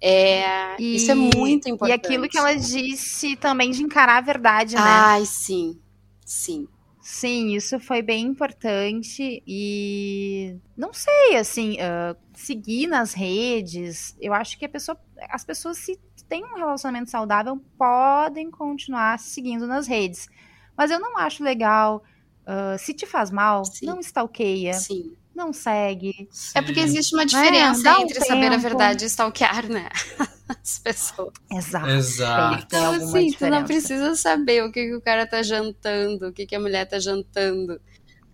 [0.00, 1.90] É, e, isso é muito importante.
[1.90, 4.80] E aquilo que ela disse também de encarar a verdade, né?
[4.82, 5.80] Ai, sim.
[6.24, 6.68] Sim.
[7.00, 14.58] Sim, isso foi bem importante e não sei, assim, uh, seguir nas redes, eu acho
[14.58, 14.98] que a pessoa
[15.30, 20.28] as pessoas se têm um relacionamento saudável podem continuar seguindo nas redes.
[20.76, 22.04] Mas eu não acho legal.
[22.46, 23.86] Uh, se te faz mal, Sim.
[23.86, 24.74] não stalkeia.
[24.74, 26.28] Sim não segue.
[26.30, 26.52] Sim.
[26.56, 29.88] É porque existe uma diferença é, entre um saber a verdade e stalkear, né?
[30.48, 31.32] As pessoas.
[31.50, 31.88] Exato.
[31.88, 32.64] Exato.
[32.66, 36.46] Então, assim, tu não precisa saber o que, que o cara tá jantando, o que,
[36.46, 37.80] que a mulher tá jantando.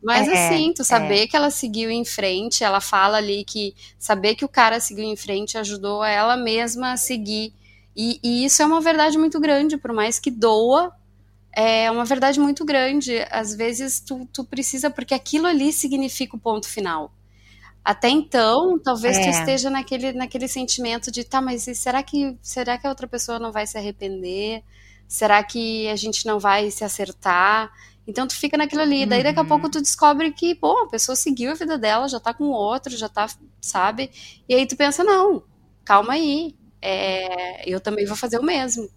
[0.03, 1.27] Mas é, assim, tu saber é.
[1.27, 5.17] que ela seguiu em frente, ela fala ali que saber que o cara seguiu em
[5.17, 7.55] frente ajudou ela mesma a seguir.
[7.97, 10.93] E, e isso é uma verdade muito grande, por mais que doa,
[11.57, 13.25] é uma verdade muito grande.
[13.31, 17.13] Às vezes tu, tu precisa, porque aquilo ali significa o ponto final.
[17.85, 19.23] Até então, talvez é.
[19.23, 23.39] tu esteja naquele, naquele sentimento de, tá, mas será que, será que a outra pessoa
[23.39, 24.63] não vai se arrepender?
[25.07, 27.71] Será que a gente não vai se acertar?
[28.07, 29.71] Então tu fica naquilo ali, daí daqui a pouco uhum.
[29.71, 33.09] tu descobre que, bom, a pessoa seguiu a vida dela, já tá com outro, já
[33.09, 33.27] tá,
[33.61, 34.11] sabe?
[34.49, 35.43] E aí tu pensa, não,
[35.85, 38.89] calma aí, é, eu também vou fazer o mesmo.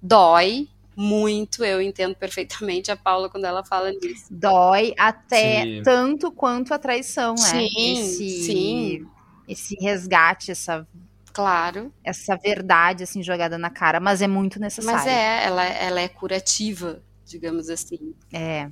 [0.00, 4.26] Dói muito, eu entendo perfeitamente a Paula quando ela fala nisso.
[4.30, 5.82] Dói até sim.
[5.82, 7.36] tanto quanto a traição, né?
[7.36, 9.06] Sim, esse, sim.
[9.46, 10.86] Esse resgate, essa
[11.32, 11.92] Claro.
[12.02, 14.98] Essa verdade, assim, jogada na cara, mas é muito necessário.
[14.98, 18.14] Mas é, ela, ela é curativa digamos assim.
[18.32, 18.70] É.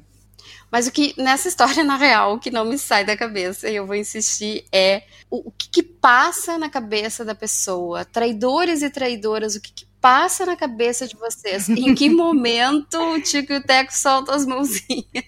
[0.71, 3.77] Mas o que, nessa história, na real, o que não me sai da cabeça, e
[3.77, 8.05] eu vou insistir, é o, o que, que, passa na cabeça da pessoa.
[8.05, 11.67] Traidores e traidoras, o que, que passa na cabeça de vocês?
[11.71, 15.25] em que momento o Tico e o Teco soltam as mãozinhas?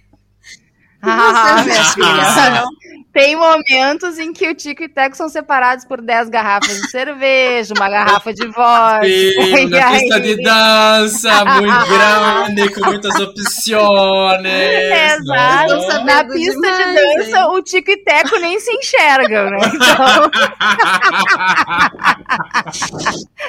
[1.02, 2.64] Ah, minha filha.
[3.16, 6.90] Tem momentos em que o Tico e o Teco são separados por 10 garrafas de
[6.90, 9.06] cerveja, uma garrafa de vodka.
[9.06, 10.00] Sim, na aí...
[10.00, 14.44] pista de dança, muito grande, com muitas opções.
[14.44, 16.04] Exato.
[16.04, 17.46] Na pista demais, de dança, hein?
[17.52, 19.60] o Tico e Teco nem se enxergam, né?
[19.64, 20.30] Então...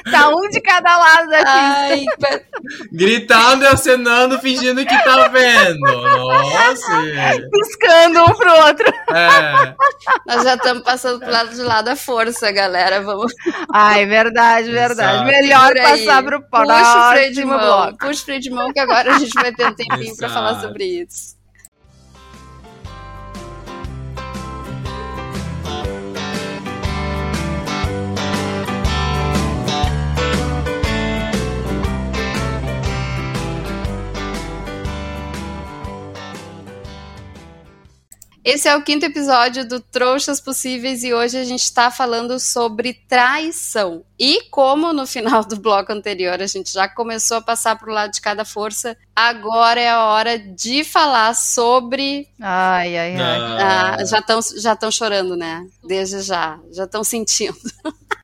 [0.10, 1.40] tá um de cada lado da
[1.90, 2.30] pista.
[2.32, 2.42] Ai,
[2.94, 5.80] Gritando e acenando, fingindo que tá vendo.
[5.82, 7.37] Nossa!
[7.52, 8.94] Piscando um pro outro.
[9.14, 9.76] É.
[10.26, 13.02] Nós já estamos passando pro lado de lá da força, galera.
[13.02, 13.34] Vamos.
[13.74, 15.18] Ai, verdade, verdade.
[15.18, 15.26] Exato.
[15.26, 17.60] Melhor passar pro próximo Puxa o freio de mão.
[17.60, 17.98] Bloco.
[17.98, 20.60] Puxa o freio de mão que agora a gente vai ter um tempinho para falar
[20.62, 21.37] sobre isso.
[38.50, 42.94] Esse é o quinto episódio do Trouxas Possíveis e hoje a gente está falando sobre
[42.94, 44.06] traição.
[44.18, 47.94] E como no final do bloco anterior a gente já começou a passar para o
[47.94, 52.28] lado de cada força, agora é a hora de falar sobre.
[52.40, 53.40] Ai, ai, ai.
[53.60, 55.66] Ah, já estão já chorando, né?
[55.84, 56.60] Desde já.
[56.72, 57.58] Já estão sentindo.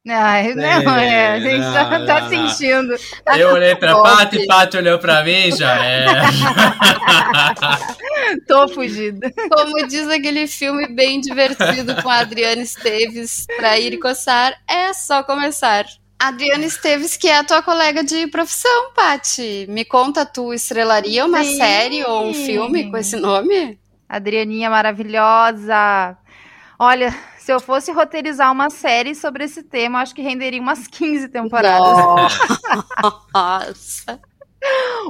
[0.07, 2.93] Ai, não, é, a gente não, tá, tá sentindo.
[3.37, 6.05] Eu olhei pra Paty, Paty olhou pra mim, já é.
[8.45, 9.31] Tô fugida.
[9.49, 15.23] Como diz aquele filme bem divertido com a Adriana Esteves, pra ir coçar, é só
[15.23, 15.85] começar.
[16.23, 19.65] Adriana Esteves, que é a tua colega de profissão, Paty.
[19.67, 21.57] Me conta, tu estrelaria uma Sim.
[21.57, 23.77] série ou um filme com esse nome?
[24.07, 26.17] Adrianinha maravilhosa.
[26.79, 31.27] Olha, se eu fosse roteirizar uma série sobre esse tema, acho que renderia umas 15
[31.27, 31.97] temporadas.
[33.33, 34.21] Nossa!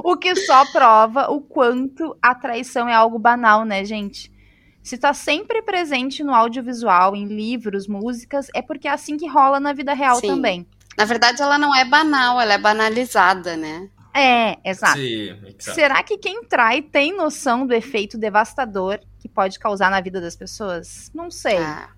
[0.02, 4.34] o que só prova o quanto a traição é algo banal, né, gente?
[4.82, 9.60] Se tá sempre presente no audiovisual, em livros, músicas, é porque é assim que rola
[9.60, 10.26] na vida real Sim.
[10.26, 10.66] também.
[10.96, 13.88] Na verdade, ela não é banal, ela é banalizada, né?
[14.14, 14.98] É, exato.
[14.98, 20.20] Sim, Será que quem trai tem noção do efeito devastador que pode causar na vida
[20.20, 21.10] das pessoas?
[21.12, 21.58] Não sei.
[21.58, 21.90] Ah,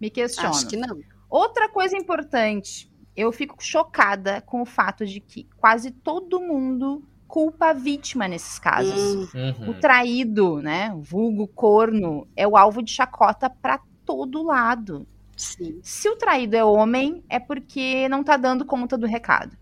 [0.00, 0.50] me questiono.
[0.50, 1.00] Acho que não.
[1.28, 7.70] Outra coisa importante, eu fico chocada com o fato de que quase todo mundo culpa
[7.70, 9.32] a vítima nesses casos.
[9.32, 9.70] Uhum.
[9.70, 15.06] O traído, né, o vulgo corno, é o alvo de chacota para todo lado.
[15.42, 15.80] Sim.
[15.82, 19.56] Se o traído é homem, é porque não tá dando conta do recado.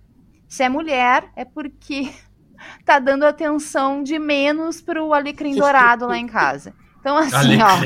[0.49, 2.11] Se é mulher, é porque
[2.85, 6.75] tá dando atenção de menos pro alecrim dourado lá em casa.
[7.01, 7.81] Então, assim, ó.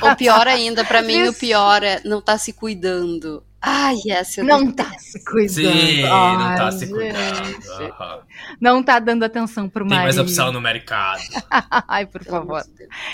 [0.12, 1.32] O pior ainda, para mim, Isso.
[1.32, 3.44] o pior é não tá se cuidando.
[3.62, 5.76] Ai, essa não tá se cuidando.
[5.76, 7.48] Sim, Ai, não tá se cuidando.
[7.48, 8.22] Uhum.
[8.58, 9.98] Não tá dando atenção pro marido.
[9.98, 11.20] Tem mais opção no mercado.
[11.86, 12.64] Ai, por favor.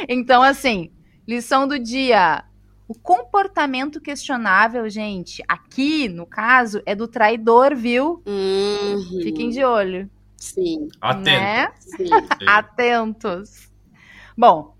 [0.08, 0.92] Então, assim,
[1.26, 2.44] lição do dia.
[2.88, 8.22] O comportamento questionável, gente, aqui, no caso, é do traidor, viu?
[8.24, 9.20] Uhum.
[9.22, 10.08] Fiquem de olho.
[10.36, 10.88] Sim.
[11.00, 11.32] Atentos.
[11.32, 11.68] Né?
[11.80, 12.08] Sim.
[12.46, 13.68] Atentos.
[14.36, 14.74] Bom,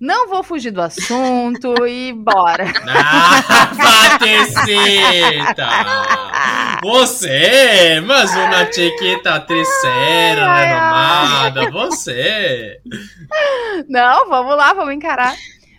[0.00, 2.64] Não vou fugir do assunto e bora.
[2.88, 5.68] Ah, Patecita!
[6.82, 12.80] Você, mas uma chiquita terceira, renomada, você.
[13.88, 15.34] Não, vamos lá, vamos encarar.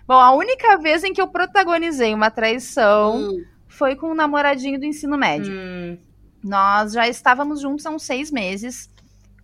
[0.09, 3.45] Bom, a única vez em que eu protagonizei uma traição hum.
[3.67, 5.53] foi com um namoradinho do ensino médio.
[5.53, 5.99] Hum.
[6.43, 8.89] Nós já estávamos juntos há uns seis meses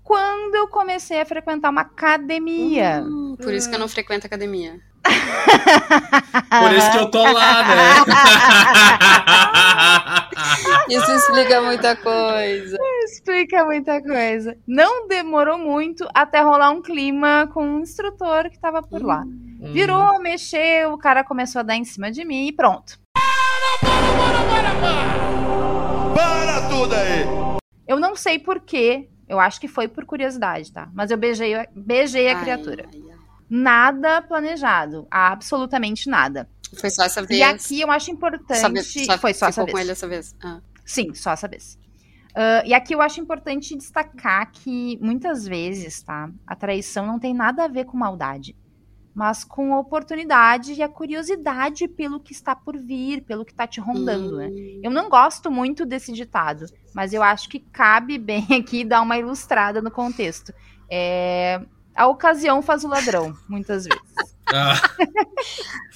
[0.04, 3.04] quando eu comecei a frequentar uma academia.
[3.06, 4.80] Hum, por isso que eu não frequento academia.
[5.06, 7.94] Por isso que eu tô lá, né?
[10.90, 12.76] Isso explica muita coisa.
[13.04, 14.58] Explica muita coisa.
[14.68, 19.24] Não demorou muito até rolar um clima com um instrutor que tava por lá.
[19.66, 19.74] Hum.
[19.74, 23.00] Virou, mexeu, o cara começou a dar em cima de mim e pronto.
[23.16, 26.14] Para, para, para, para!
[26.14, 27.26] Para tudo aí!
[27.88, 30.88] Eu não sei porquê, eu acho que foi por curiosidade, tá?
[30.94, 32.86] Mas eu beijei, beijei a ai, criatura.
[32.94, 33.16] Ai, ai.
[33.50, 36.48] Nada planejado, absolutamente nada.
[36.80, 37.40] Foi só essa vez.
[37.40, 39.06] E aqui eu acho importante.
[39.06, 39.72] só, foi só essa vez.
[39.72, 40.36] com ele essa vez.
[40.44, 40.62] Ah.
[40.86, 41.80] Sim, só essa vez.
[42.32, 46.30] Uh, e aqui eu acho importante destacar que muitas vezes, tá?
[46.46, 48.56] A traição não tem nada a ver com maldade,
[49.16, 53.66] mas com a oportunidade e a curiosidade pelo que está por vir, pelo que está
[53.66, 54.48] te rondando, né?
[54.48, 54.50] hum.
[54.50, 54.80] né?
[54.84, 59.18] Eu não gosto muito desse ditado, mas eu acho que cabe bem aqui dar uma
[59.18, 60.54] ilustrada no contexto.
[60.92, 61.62] É,
[61.96, 64.02] a ocasião faz o ladrão, muitas vezes.
[64.54, 64.80] Ah.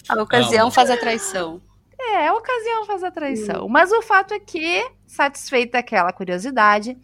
[0.10, 1.62] a ocasião faz a traição.
[2.00, 3.68] É, a ocasião faz a traição.
[3.68, 3.70] Hum.
[3.70, 6.98] Mas o fato é que, satisfeita aquela curiosidade,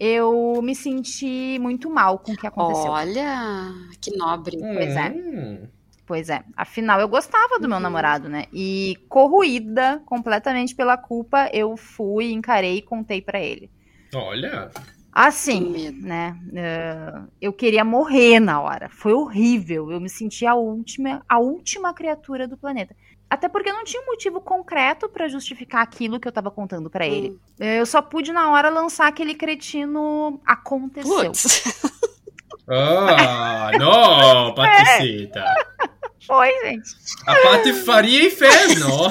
[0.00, 2.90] eu me senti muito mal com o que aconteceu.
[2.90, 4.56] Olha, que nobre.
[4.58, 5.10] Pois é.
[5.10, 5.68] Hum.
[6.06, 6.42] Pois é.
[6.56, 7.82] Afinal, eu gostava do meu uhum.
[7.82, 8.46] namorado, né?
[8.52, 13.70] E corroída completamente pela culpa, eu fui, encarei e contei para ele.
[14.14, 14.70] Olha.
[15.12, 16.36] Assim, né?
[16.48, 18.88] Uh, eu queria morrer na hora.
[18.88, 19.90] Foi horrível.
[19.92, 22.96] Eu me senti a última, a última criatura do planeta.
[23.30, 27.06] Até porque não tinha um motivo concreto para justificar aquilo que eu tava contando para
[27.06, 27.30] ele.
[27.30, 27.38] Hum.
[27.64, 31.30] Eu só pude na hora lançar aquele cretino aconteceu.
[32.68, 35.38] ah, não, Paticita.
[35.38, 35.54] É.
[36.26, 36.90] Foi, gente.
[37.26, 39.06] A patifaria e fez, não?
[39.06, 39.10] a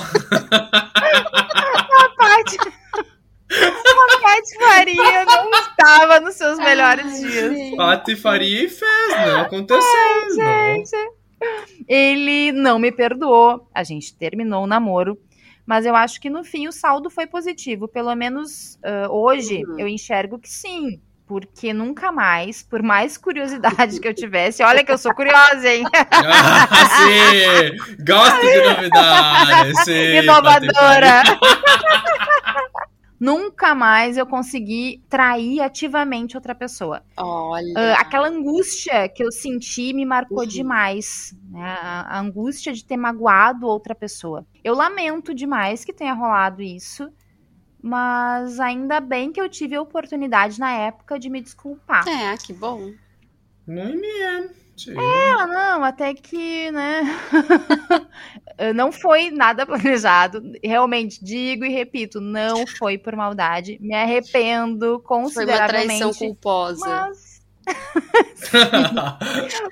[2.18, 2.58] parte
[3.52, 7.76] a patifaria não estava nos seus melhores Ai, dias.
[7.76, 9.82] Patifaria e fez, não aconteceu.
[9.82, 10.30] Ai,
[10.76, 11.19] gente.
[11.88, 13.68] Ele não me perdoou.
[13.74, 15.18] A gente terminou o namoro.
[15.66, 17.88] Mas eu acho que no fim o saldo foi positivo.
[17.88, 19.80] Pelo menos uh, hoje uhum.
[19.80, 21.00] eu enxergo que sim.
[21.28, 25.84] Porque nunca mais, por mais curiosidade que eu tivesse, olha que eu sou curiosa, hein?
[25.94, 27.78] ah, sim!
[28.04, 29.84] Gosto de novidades!
[29.84, 31.22] Sim, Inovadora!
[33.20, 37.04] Nunca mais eu consegui trair ativamente outra pessoa.
[37.18, 37.74] Olha.
[37.74, 40.48] Uh, aquela angústia que eu senti me marcou uhum.
[40.48, 41.36] demais.
[41.50, 41.62] Né?
[41.62, 44.46] A, a angústia de ter magoado outra pessoa.
[44.64, 47.12] Eu lamento demais que tenha rolado isso.
[47.82, 52.06] Mas ainda bem que eu tive a oportunidade na época de me desculpar.
[52.08, 52.92] É, que bom.
[53.66, 54.50] Muito bem.
[54.80, 54.94] Sim.
[54.98, 57.02] É, não, até que, né?
[58.74, 60.42] não foi nada planejado.
[60.64, 63.78] Realmente, digo e repito, não foi por maldade.
[63.82, 65.68] Me arrependo consideravelmente.
[65.68, 66.88] Foi uma traição culposa.
[66.88, 67.30] Mas...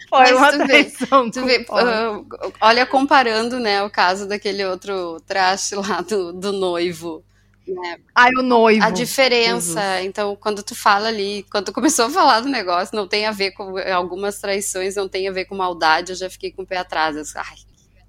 [0.09, 5.73] foi mas uma traição vê, vê, uh, olha, comparando, né, o caso daquele outro traste
[5.73, 7.23] lá do, do noivo.
[7.67, 7.99] Né?
[8.15, 8.85] Ai, o noivo.
[8.85, 10.05] A diferença, Jesus.
[10.05, 13.31] então, quando tu fala ali, quando tu começou a falar do negócio, não tem a
[13.31, 16.65] ver com algumas traições, não tem a ver com maldade, eu já fiquei com o
[16.65, 17.15] pé atrás.
[17.15, 17.57] Eu, ai,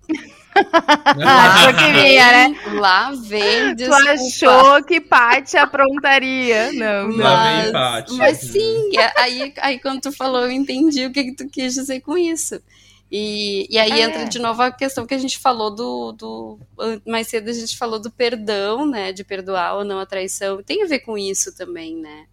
[1.16, 2.61] lá queria, né?
[2.75, 4.05] Lá vem desculpa.
[4.05, 6.73] Tu achou que Paty aprontaria.
[6.73, 7.16] Não, não.
[7.16, 8.14] Lá vem Paty.
[8.14, 12.01] Mas sim, aí, aí quando tu falou, eu entendi o que, que tu quis dizer
[12.01, 12.61] com isso.
[13.11, 14.05] E, e aí é.
[14.05, 16.61] entra de novo a questão que a gente falou do, do.
[17.07, 19.12] Mais cedo a gente falou do perdão, né?
[19.12, 20.62] De perdoar ou não a traição.
[20.62, 22.27] Tem a ver com isso também, né?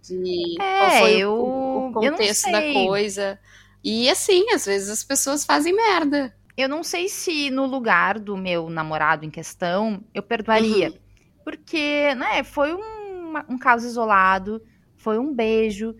[0.00, 3.38] De é, qual foi eu, o, o contexto da coisa.
[3.82, 6.34] E assim, às vezes as pessoas fazem merda.
[6.56, 10.90] Eu não sei se no lugar do meu namorado em questão eu perdoaria.
[10.90, 10.98] Uhum.
[11.44, 14.62] Porque, né, foi um, um caso isolado,
[14.96, 15.94] foi um beijo.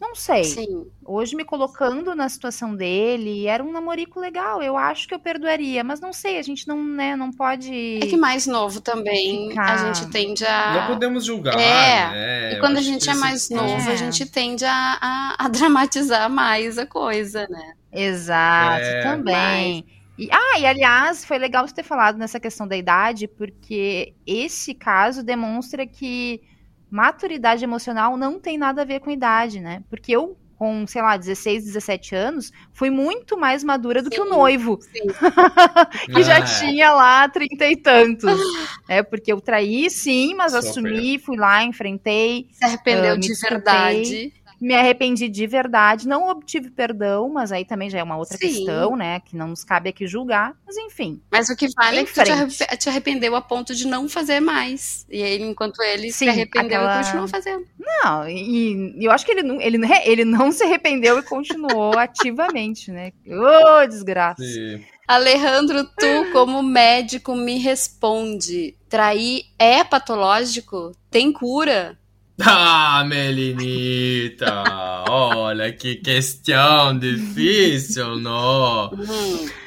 [0.00, 0.44] Não sei.
[0.44, 0.86] Sim.
[1.04, 4.62] Hoje, me colocando na situação dele, era um namorico legal.
[4.62, 7.98] Eu acho que eu perdoaria, mas não sei, a gente não, né, não pode.
[8.02, 9.74] É que mais novo também, ficar...
[9.74, 10.80] a gente tende a.
[10.80, 11.58] Não podemos julgar.
[11.58, 12.10] É.
[12.10, 12.52] Né?
[12.54, 13.92] E quando a gente é mais novo, é.
[13.92, 17.74] a gente tende a, a, a, dramatizar mais a coisa, né?
[17.92, 19.02] Exato, é.
[19.02, 19.84] também.
[19.86, 20.00] Mas...
[20.18, 24.74] E, ah, e aliás, foi legal você ter falado nessa questão da idade, porque esse
[24.74, 26.42] caso demonstra que
[26.90, 29.82] maturidade emocional não tem nada a ver com idade, né?
[29.88, 34.20] Porque eu com, sei lá, 16, 17 anos, fui muito mais madura do sim, que
[34.20, 34.76] o noivo.
[36.14, 36.42] que já é.
[36.42, 38.30] tinha lá trinta e tantos.
[38.86, 40.68] É, porque eu traí, sim, mas Super.
[40.68, 42.48] assumi, fui lá, enfrentei.
[42.50, 47.88] Se arrependeu uh, de verdade me arrependi de verdade, não obtive perdão, mas aí também
[47.88, 48.46] já é uma outra Sim.
[48.46, 49.20] questão, né?
[49.20, 51.20] Que não nos cabe aqui julgar, mas enfim.
[51.30, 55.06] Mas o que vale é que tu te arrependeu a ponto de não fazer mais.
[55.08, 57.00] E aí, enquanto ele Sim, se arrependeu aquela...
[57.00, 57.66] e continuou fazendo.
[57.78, 62.90] Não, e, e eu acho que ele, ele, ele não se arrependeu e continuou ativamente,
[62.90, 63.12] né?
[63.26, 64.42] Ô, oh, desgraça.
[64.42, 64.84] Sim.
[65.10, 70.92] Alejandro, tu, como médico, me responde: trair é patológico?
[71.10, 71.98] Tem cura?
[72.42, 74.64] Ah, Melinita!
[75.08, 78.90] Olha que questão difícil, não?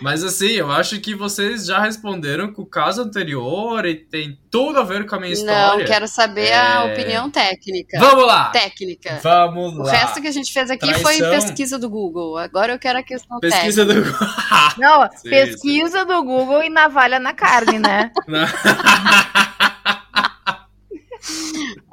[0.01, 4.79] Mas assim, eu acho que vocês já responderam com o caso anterior e tem tudo
[4.79, 5.79] a ver com a minha história.
[5.79, 6.55] Não, quero saber é...
[6.55, 7.99] a opinião técnica.
[7.99, 8.49] Vamos lá!
[8.49, 9.19] Técnica.
[9.21, 9.83] Vamos lá.
[9.83, 11.03] O resto que a gente fez aqui Traição...
[11.03, 12.37] foi pesquisa do Google.
[12.37, 14.11] Agora eu quero a questão pesquisa técnica.
[14.11, 14.77] Pesquisa do Google.
[14.77, 16.05] Não, sim, pesquisa sim.
[16.05, 18.11] do Google e navalha na carne, né?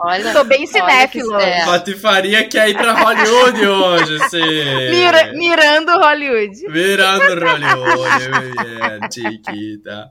[0.02, 1.32] Olha, Tô bem cinéfilo.
[1.66, 4.90] Patifaria quer ir pra Hollywood hoje, sim.
[4.90, 6.68] Mira, mirando Hollywood.
[6.68, 10.10] Mirando Hollywood, é, chiquita.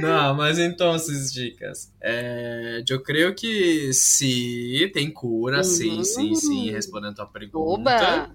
[0.00, 1.92] Não, mas então, essas dicas.
[2.00, 5.64] É, eu creio que sim, tem cura, uhum.
[5.64, 7.90] sim, sim, sim, respondendo a pergunta.
[7.90, 8.30] Oba.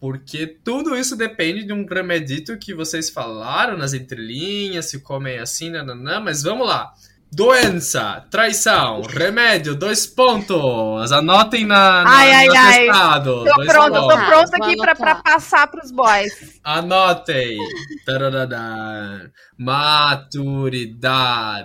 [0.00, 5.70] Porque tudo isso depende de um remedito que vocês falaram nas entrelinhas, se comem assim,
[5.70, 6.92] nananã, mas vamos lá.
[7.32, 11.10] Doença, traição, remédio, dois pontos.
[11.12, 12.86] Anotem na, na ai, ai, ai.
[13.22, 16.60] Tô pronto, tô pronto aqui pra, pra passar pros boys.
[16.62, 17.58] Anotem.
[18.06, 19.30] Tararara.
[19.58, 20.84] Maturidade.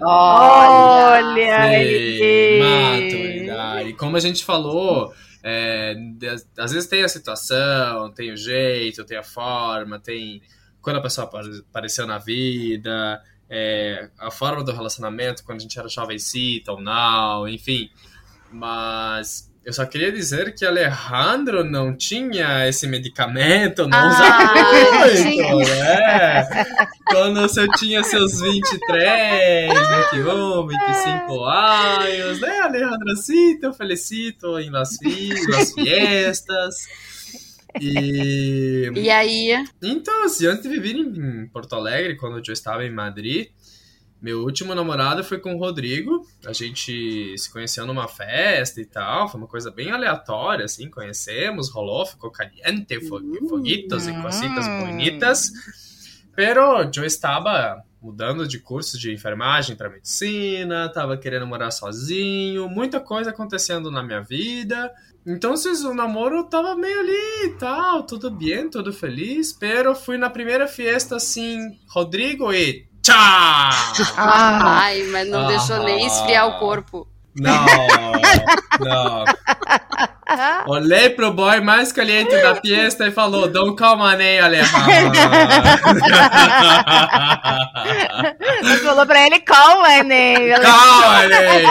[0.04, 2.60] Olha aí.
[2.60, 3.94] Maturidade.
[3.94, 5.96] Como a gente falou, é,
[6.58, 10.42] às vezes tem a situação, tem o jeito, tem a forma, tem
[10.82, 11.30] quando a pessoa
[11.70, 13.22] apareceu na vida
[13.54, 17.90] é, a forma do relacionamento quando a gente era jovencita ou não, enfim.
[18.50, 24.54] Mas eu só queria dizer que Alejandro não tinha esse medicamento, não ah, usava
[25.00, 26.66] muito, né?
[27.08, 29.70] Quando você tinha seus 23,
[30.14, 33.06] 21, 25 anos, né, Alejandro?
[33.62, 34.98] Eu felicito em Las,
[35.50, 36.88] Las Fiestas.
[37.80, 38.92] E...
[38.96, 39.66] e aí?
[39.82, 43.50] Então, assim, antes de vir em Porto Alegre, quando eu estava em Madrid,
[44.22, 46.26] meu último namorado foi com o Rodrigo.
[46.46, 49.28] A gente se conheceu numa festa e tal.
[49.28, 50.90] Foi uma coisa bem aleatória, assim.
[50.90, 55.52] Conhecemos, rolou, ficou caliente, foguitos e cositas bonitas.
[56.36, 63.00] Pero eu estava mudando de curso de enfermagem para medicina, estava querendo morar sozinho, muita
[63.00, 64.92] coisa acontecendo na minha vida.
[65.26, 70.32] Então, o namoro tava meio ali e tal, tudo bem, tudo feliz, pero fui na
[70.32, 73.16] primeira festa assim, Rodrigo e tchau!
[74.18, 74.80] Ah.
[74.82, 77.08] Ai, mas não ah, deixou nem esfriar o corpo.
[77.36, 77.66] Não,
[78.80, 79.26] não.
[80.68, 84.82] Olhei pro boy mais caliente da fiesta e falou: call my name, Alejandro.
[88.84, 89.40] falou pra ele:
[90.04, 90.52] name.
[90.62, 91.68] Call my name.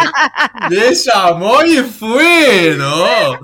[0.70, 3.38] Me chamou e fui, não?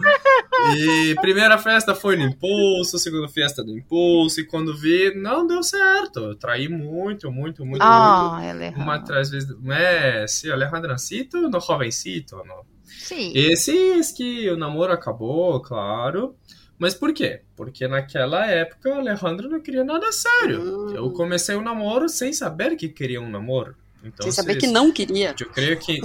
[0.74, 5.62] E primeira festa foi no impulso, segunda festa do impulso, e quando vi, não deu
[5.62, 6.20] certo.
[6.20, 8.50] Eu traí muito, muito, muito, oh, muito.
[8.50, 8.82] Alejandro.
[8.82, 9.48] Uma três vezes.
[9.70, 12.75] É, sim, Alejandrancito no jovencito, não?
[12.98, 13.32] Sim.
[13.34, 16.36] Esses que o namoro acabou, claro.
[16.78, 17.42] Mas por quê?
[17.54, 20.60] Porque naquela época o Alejandro não queria nada sério.
[20.60, 20.94] Hum.
[20.94, 23.74] Eu comecei o namoro sem saber que queria um namoro.
[24.04, 25.34] Então, sem saber que não queria.
[25.38, 26.00] Eu creio que.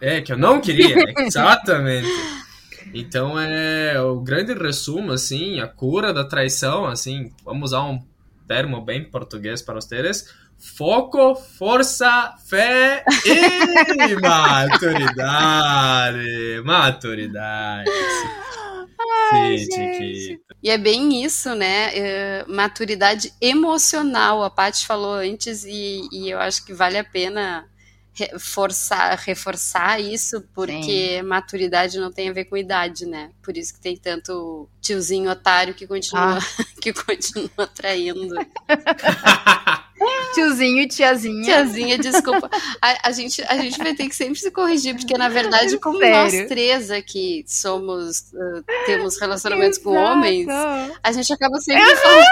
[0.00, 2.08] É, que eu não queria, exatamente.
[2.92, 8.00] Então é o grande resumo, assim, a cura da traição, assim, vamos usar um
[8.46, 10.28] termo bem português para vocês
[10.62, 15.02] foco, força, fé e maturidade.
[16.64, 17.90] Maturidade.
[19.32, 22.44] Ai, Sim, E é bem isso, né?
[22.46, 24.44] Uh, maturidade emocional.
[24.44, 27.68] A Paty falou antes e, e eu acho que vale a pena
[28.14, 31.22] reforçar, reforçar isso, porque Sim.
[31.22, 33.30] maturidade não tem a ver com idade, né?
[33.42, 36.64] Por isso que tem tanto tiozinho otário que continua, ah.
[36.80, 38.34] que continua traindo.
[40.34, 41.44] Tiozinho e tiazinha.
[41.44, 42.50] Tiazinha, desculpa.
[42.80, 45.98] A, a, gente, a gente vai ter que sempre se corrigir, porque na verdade, como
[45.98, 46.38] Sério?
[46.40, 49.94] nós três aqui somos, uh, temos relacionamentos Exato.
[49.94, 50.46] com homens,
[51.02, 52.26] a gente acaba sempre falando.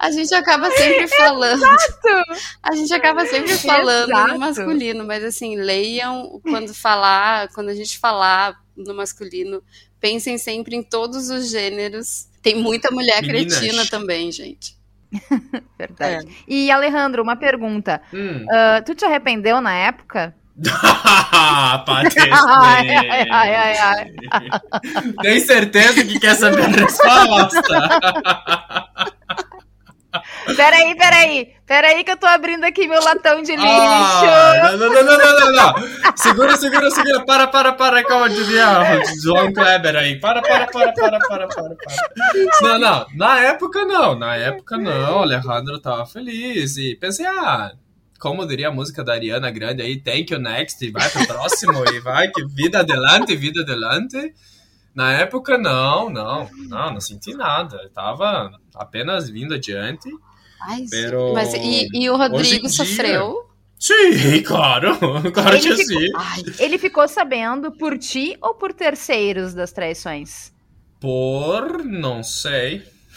[0.00, 1.62] a gente acaba sempre falando.
[1.62, 2.24] Exato.
[2.62, 4.32] A gente acaba sempre falando Exato.
[4.32, 9.62] no masculino, mas assim, leiam quando falar, quando a gente falar no masculino.
[9.98, 12.28] Pensem sempre em todos os gêneros.
[12.42, 13.58] Tem muita mulher Meninas.
[13.58, 14.75] cretina também, gente.
[15.78, 16.26] Verdade.
[16.26, 16.30] É.
[16.46, 18.00] E Alejandro, uma pergunta.
[18.12, 18.44] Hum.
[18.44, 20.34] Uh, tu te arrependeu na época?
[25.22, 28.65] Tem certeza que quer saber a resposta?
[30.54, 31.56] Peraí, peraí.
[31.66, 33.66] Peraí que eu tô abrindo aqui meu latão de lixo.
[33.66, 35.74] Ah, não, não, não, não, não, não.
[36.16, 37.24] Segura, segura, segura.
[37.24, 38.04] Para, para, para.
[38.04, 39.02] Calma, devia.
[39.22, 40.20] João Kleber aí.
[40.20, 41.76] Para, para, para, para, para, para, para.
[42.62, 43.06] Não, não.
[43.14, 44.14] Na época, não.
[44.14, 45.22] Na época, não.
[45.22, 46.76] Alejandro tava feliz.
[46.76, 47.72] E pensei, ah,
[48.18, 51.84] como diria a música da Ariana Grande aí, thank you next, e vai pro próximo,
[51.92, 54.34] e vai, que vida adelante, vida adelante.
[54.94, 57.76] Na época, não, não, não, não senti nada.
[57.82, 60.08] Eu tava apenas vindo adiante.
[60.60, 61.32] Ai, pero...
[61.32, 63.46] Mas e, e o Rodrigo sofreu?
[63.78, 64.96] Sim, claro,
[65.32, 66.08] claro ele que ficou, sim.
[66.16, 70.52] Ai, ele ficou sabendo por ti ou por terceiros das traições?
[71.00, 72.82] Por, não sei.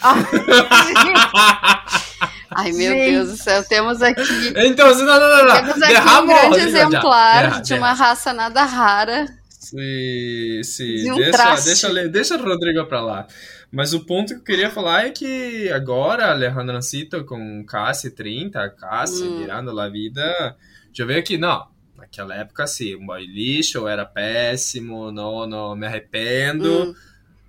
[2.52, 3.10] Ai, meu Gente.
[3.10, 4.22] Deus do céu, temos aqui.
[4.56, 5.54] Então, não, não, não, não.
[5.54, 9.26] Temos aqui um grande exemplar de uma raça nada rara.
[9.60, 11.12] Sim, sim.
[11.12, 13.26] Um deixa, deixa, deixa o Rodrigo pra lá.
[13.70, 16.78] Mas o ponto que eu queria falar é que agora Alejandro
[17.24, 19.38] com Cassi 30, Cassi hum.
[19.38, 20.56] virando a vida,
[20.92, 25.86] já veio aqui, não, naquela época sim, um boy lixo, era péssimo, não, não me
[25.86, 26.90] arrependo.
[26.90, 26.94] Hum.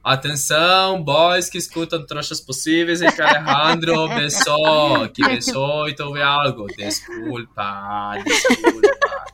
[0.03, 6.65] Atenção, boys que escutam trouxas possíveis e que Alejandro besou, que besou e teve algo.
[6.75, 9.25] Desculpa, desculpa.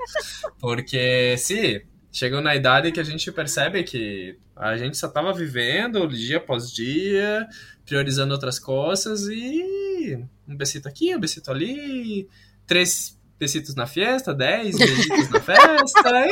[0.59, 1.81] Porque, sim,
[2.17, 6.71] chegou na idade que a gente percebe que a gente só tava vivendo dia após
[6.71, 7.47] dia,
[7.85, 12.27] priorizando outras coisas e um besito aqui, um besito ali,
[12.65, 16.25] três besitos na festa, dez besitos na festa.
[16.25, 16.31] E,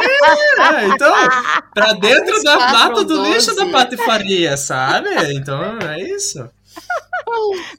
[0.60, 1.14] é, então,
[1.72, 5.10] pra dentro da lata do lixo da patifaria, sabe?
[5.36, 6.50] Então, é isso.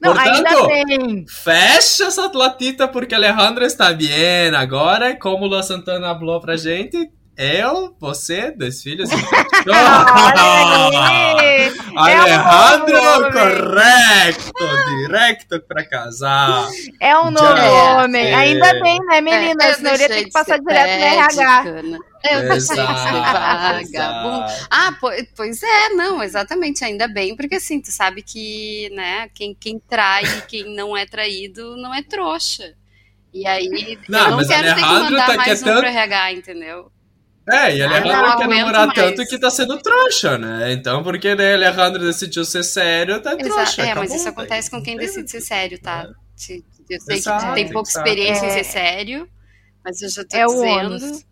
[0.01, 4.55] Não, Portanto, fecha essa latita porque Alejandro está bem.
[4.55, 9.09] Agora, como o Luan Santana falou pra gente, eu, você, dois filhos.
[11.95, 14.53] Alejandro, é correto!
[15.01, 16.67] Direto pra casar.
[16.99, 18.25] É um novo Já homem.
[18.25, 18.33] É.
[18.33, 19.63] Ainda bem, né, menina?
[19.63, 21.63] É, Senão eu ia ter que passar direto no RH.
[22.23, 22.47] Eu
[23.83, 24.45] vagabundo.
[24.69, 24.97] Ah,
[25.35, 30.23] pois é, não, exatamente, ainda bem, porque assim, tu sabe que, né, quem, quem trai
[30.23, 32.73] e quem não é traído não é trouxa.
[33.33, 35.79] E aí, não, eu não quero ter que mandar tá mais um tanto...
[35.81, 36.91] pro RH, entendeu?
[37.49, 38.99] É, e Alejandro ah, quer namorar mais.
[38.99, 40.73] tanto que tá sendo trouxa, né?
[40.73, 43.83] Então, porque né, Alejandro decidiu ser sério, tá trouxa.
[43.83, 46.09] É, mas isso acontece com quem decide ser sério, tá?
[46.49, 46.57] É.
[46.89, 48.07] Eu sei exato, que tu tem pouca exato.
[48.07, 48.49] experiência é.
[48.49, 49.29] em ser sério,
[49.83, 51.27] mas eu já tô é dizendo.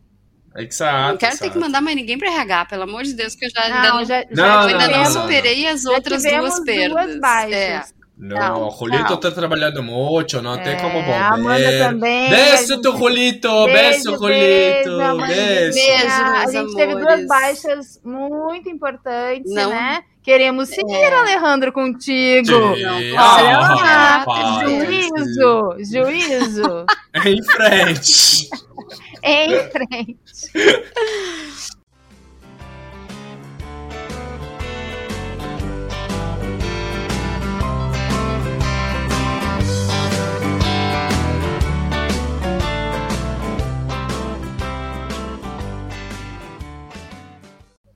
[0.58, 1.12] Exato.
[1.12, 1.44] Não quero exato.
[1.44, 3.76] ter que mandar mais ninguém pra RH, pelo amor de Deus, que eu já não,
[3.76, 7.06] ainda não, já, já, não, eu ainda não, não, superei as outras duas perdas.
[7.06, 7.54] Duas baixas.
[7.54, 7.84] É.
[8.18, 11.14] No, Julito está trabalhando muito, não é, tem como volver.
[11.16, 12.30] Amanda também.
[12.30, 13.66] Beijo, tu, Julito.
[13.66, 14.22] Beijo, Julito.
[14.28, 15.18] Beijo.
[15.28, 15.74] beijo.
[15.74, 16.76] beijo a gente amores.
[16.76, 19.70] teve duas baixas muito importantes, não.
[19.70, 20.04] né?
[20.24, 21.14] Queremos seguir, é.
[21.14, 22.50] Alejandro, contigo.
[22.50, 22.74] Não,
[23.16, 24.26] ah,
[24.64, 26.86] juízo, juízo.
[27.24, 28.50] em frente.
[29.22, 30.16] em frente.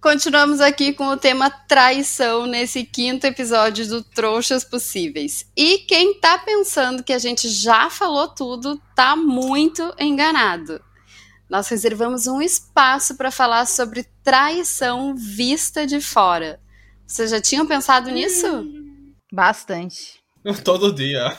[0.01, 5.45] Continuamos aqui com o tema traição nesse quinto episódio do Trouxas Possíveis.
[5.57, 10.81] E quem tá pensando que a gente já falou tudo, tá muito enganado.
[11.49, 16.61] Nós reservamos um espaço para falar sobre traição vista de fora.
[17.05, 18.47] Vocês já tinham pensado nisso?
[19.33, 20.18] Bastante.
[20.63, 21.35] Todo dia.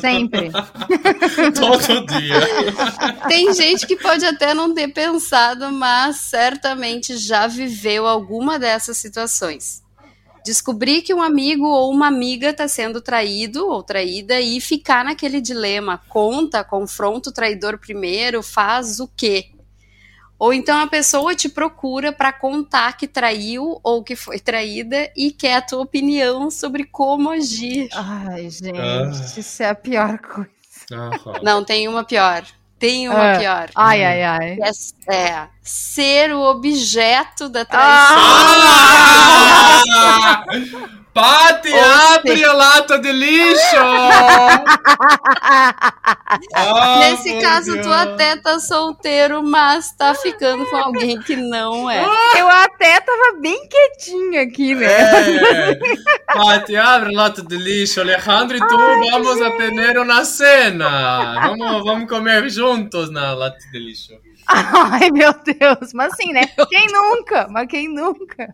[0.00, 0.50] Sempre.
[1.54, 3.28] Todo dia.
[3.28, 9.82] Tem gente que pode até não ter pensado, mas certamente já viveu alguma dessas situações.
[10.44, 15.40] Descobrir que um amigo ou uma amiga está sendo traído ou traída e ficar naquele
[15.40, 19.53] dilema: conta, confronta o traidor primeiro, faz o quê?
[20.38, 25.30] Ou então a pessoa te procura para contar que traiu ou que foi traída e
[25.30, 27.88] quer a tua opinião sobre como agir.
[27.92, 29.10] Ai, gente, ah.
[29.10, 30.50] isso é a pior coisa.
[30.92, 32.44] Ah, Não, tem uma pior.
[32.78, 33.38] Tem uma ah.
[33.38, 33.70] pior.
[33.74, 34.58] Ai, ai, ai.
[35.08, 38.18] É, é, ser o objeto da traição.
[39.96, 40.44] Ah!
[41.14, 43.76] Pati, abre a lata de lixo!
[46.56, 47.86] ah, Nesse caso, Deus.
[47.86, 52.04] tu até tá solteiro, mas tá ficando com alguém que não é.
[52.36, 54.88] Eu até tava bem quietinho aqui, né?
[54.88, 55.78] É.
[56.34, 58.00] Pati, abre o lata de lixo.
[58.00, 59.44] Alejandro e tu Ai, vamos gente.
[59.44, 61.34] a ter uma cena.
[61.46, 64.12] Vamos, vamos comer juntos na lata de lixo.
[64.48, 65.92] Ai, meu Deus.
[65.94, 66.48] Mas assim, né?
[66.68, 67.46] Quem nunca?
[67.48, 68.52] Mas quem nunca?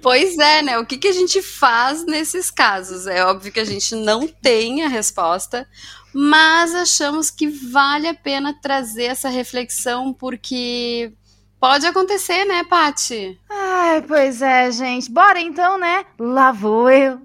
[0.00, 0.78] Pois é, né?
[0.78, 3.06] O que, que a gente faz nesses casos?
[3.06, 5.66] É óbvio que a gente não tem a resposta,
[6.12, 11.12] mas achamos que vale a pena trazer essa reflexão porque
[11.60, 13.38] pode acontecer, né, Pati?
[13.48, 15.10] Ai, pois é, gente.
[15.10, 16.04] Bora então, né?
[16.18, 17.20] Lá vou eu,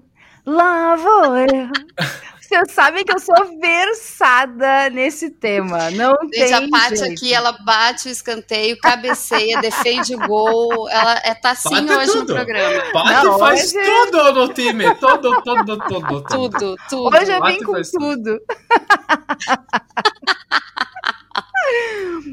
[0.46, 1.68] lá vou eu.
[2.48, 5.90] Vocês sabem que eu sou versada nesse tema.
[5.90, 10.88] Não Gente, tem a Paty aqui, ela bate o escanteio, cabeceia, defende o gol.
[10.88, 12.20] Ela é, tá assim hoje tudo.
[12.20, 12.82] no programa.
[12.90, 13.84] Paty faz hoje...
[13.84, 14.94] tudo no time.
[14.94, 16.22] Todo, todo, todo.
[16.22, 17.14] Tudo, tudo.
[17.14, 18.40] Hoje eu vim com tudo.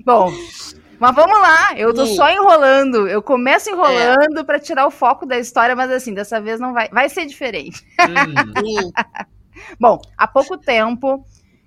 [0.06, 0.32] Bom,
[0.98, 3.06] mas vamos lá, eu tô só enrolando.
[3.06, 4.44] Eu começo enrolando é.
[4.46, 6.88] para tirar o foco da história, mas assim, dessa vez não vai.
[6.88, 7.86] Vai ser diferente.
[8.00, 8.94] Hum.
[9.80, 11.26] Bom, há pouco tempo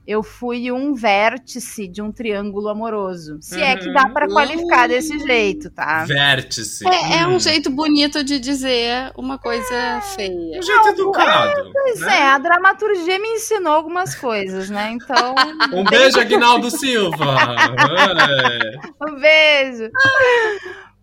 [0.09, 3.37] eu fui um vértice de um triângulo amoroso.
[3.43, 3.63] Se uhum.
[3.63, 4.89] é que dá para qualificar uhum.
[4.89, 6.07] desse jeito, tá?
[6.07, 6.87] Vértice.
[6.87, 7.13] É, hum.
[7.13, 10.59] é, um jeito bonito de dizer uma coisa é, feia.
[10.61, 11.61] Um jeito educado.
[11.61, 12.21] É, pois né?
[12.21, 14.93] é, a dramaturgia me ensinou algumas coisas, né?
[14.93, 15.35] Então.
[15.75, 17.37] um beijo, Aguinaldo Silva.
[19.07, 19.91] um beijo.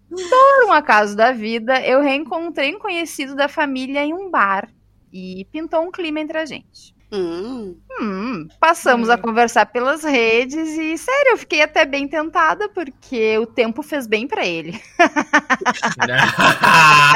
[0.10, 4.68] Por um acaso da vida, eu reencontrei um conhecido da família em um bar
[5.16, 6.94] e pintou um clima entre a gente.
[7.10, 7.80] Hum.
[8.02, 9.12] Hum, passamos hum.
[9.14, 14.06] a conversar pelas redes e, sério, eu fiquei até bem tentada porque o tempo fez
[14.08, 14.78] bem para ele.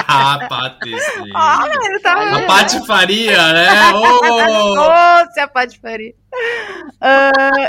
[0.08, 1.24] ah, Patrícia.
[1.36, 3.68] Olha, tá a patifaria, né?
[3.94, 4.76] Oh!
[4.76, 6.16] Nossa, a patifaria.
[7.02, 7.60] Uh...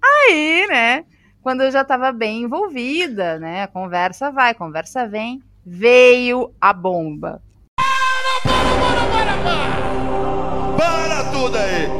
[0.30, 1.04] Aí, né?
[1.42, 3.64] Quando eu já estava bem envolvida, né?
[3.64, 5.42] A conversa vai, a conversa vem.
[5.66, 7.42] Veio a bomba.
[10.80, 11.90] Para tudo aí!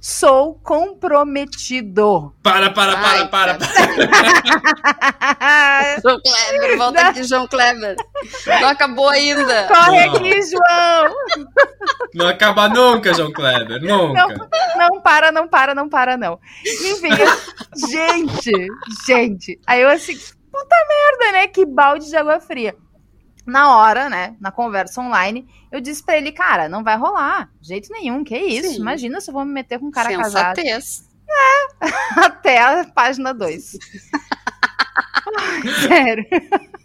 [0.00, 2.32] Sou comprometido.
[2.40, 3.56] Para, para, para, Ai, para.
[3.56, 3.66] para.
[6.00, 7.10] João Kleber, volta não.
[7.10, 7.96] aqui, João Kleber.
[8.46, 9.66] Não acabou ainda.
[9.66, 10.14] Corre não.
[10.14, 11.16] aqui, João.
[12.14, 14.28] Não acaba nunca, João Kleber, nunca.
[14.28, 14.36] Não,
[14.76, 16.38] não para, não para, não para, não.
[16.64, 17.26] Enfim, eu...
[17.88, 18.52] gente,
[19.04, 19.58] gente.
[19.66, 21.48] Aí eu assim, puta merda, né?
[21.48, 22.76] Que balde de água fria
[23.48, 27.68] na hora, né, na conversa online, eu disse para ele, cara, não vai rolar, de
[27.68, 28.74] jeito nenhum, que isso?
[28.74, 28.80] Sim.
[28.80, 31.02] Imagina se eu vou me meter com um cara Sensatez.
[31.02, 31.08] casado.
[31.80, 33.78] É, até a página 2.
[35.88, 36.26] sério.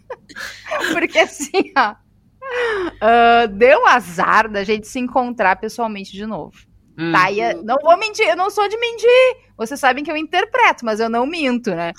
[0.92, 6.56] Porque assim, ó, uh, deu azar da gente se encontrar pessoalmente de novo.
[7.12, 7.62] Tá, e, uhum.
[7.64, 9.36] não vou mentir, eu não sou de mentir.
[9.56, 11.92] Vocês sabem que eu interpreto, mas eu não minto, né?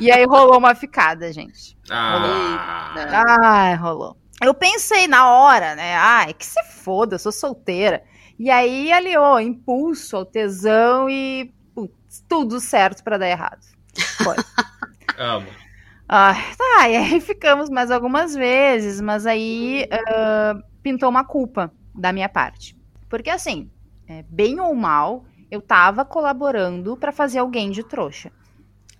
[0.00, 1.76] E aí rolou uma ficada, gente.
[1.90, 2.94] Ah.
[3.42, 4.16] Ai, rolou.
[4.42, 5.94] Eu pensei na hora, né?
[5.96, 8.02] Ai, que se foda, eu sou solteira.
[8.38, 13.64] E aí aliou impulso ao tesão e putz, tudo certo para dar errado.
[14.24, 14.36] Foi.
[15.18, 15.46] Amo.
[16.08, 22.12] Ai, tá, e aí ficamos mais algumas vezes, mas aí uh, pintou uma culpa da
[22.12, 22.76] minha parte.
[23.08, 23.70] Porque assim,
[24.08, 28.32] é, bem ou mal, eu tava colaborando para fazer alguém de trouxa.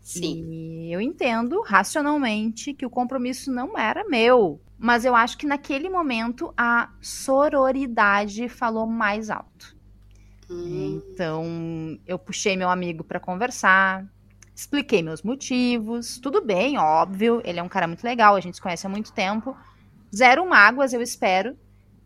[0.03, 0.45] Sim.
[0.51, 4.61] E eu entendo racionalmente que o compromisso não era meu.
[4.77, 9.77] Mas eu acho que naquele momento a sororidade falou mais alto.
[10.51, 11.01] Hum.
[11.13, 11.45] Então
[12.05, 14.05] eu puxei meu amigo para conversar,
[14.55, 16.19] expliquei meus motivos.
[16.19, 19.13] Tudo bem, óbvio, ele é um cara muito legal, a gente se conhece há muito
[19.13, 19.57] tempo.
[20.15, 21.57] Zero mágoas, eu espero.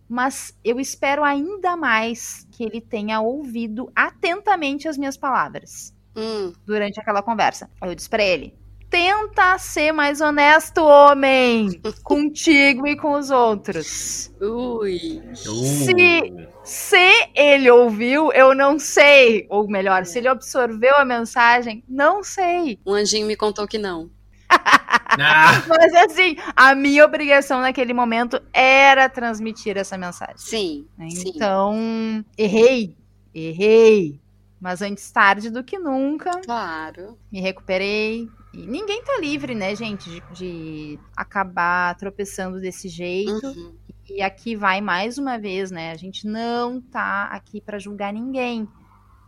[0.09, 6.53] Mas eu espero ainda mais que ele tenha ouvido atentamente as minhas palavras hum.
[6.65, 7.69] durante aquela conversa.
[7.83, 8.55] Eu disse pra ele:
[8.91, 14.33] tenta ser mais honesto, homem, contigo e com os outros.
[14.41, 15.23] Ui.
[15.35, 19.47] Se, se ele ouviu, eu não sei.
[19.51, 22.79] Ou melhor, se ele absorveu a mensagem, não sei.
[22.87, 24.11] Um anjinho me contou que não.
[25.19, 25.63] Ah.
[25.67, 30.37] Mas assim, a minha obrigação naquele momento era transmitir essa mensagem.
[30.37, 30.87] Sim.
[30.99, 32.25] Então, sim.
[32.37, 32.97] errei.
[33.35, 34.21] Errei.
[34.61, 36.31] Mas antes tarde do que nunca.
[36.43, 37.19] Claro.
[37.31, 38.29] Me recuperei.
[38.55, 43.47] E ninguém tá livre, né, gente, de, de acabar tropeçando desse jeito.
[43.47, 43.75] Uhum.
[44.09, 45.91] E aqui vai mais uma vez, né?
[45.91, 48.67] A gente não tá aqui para julgar ninguém.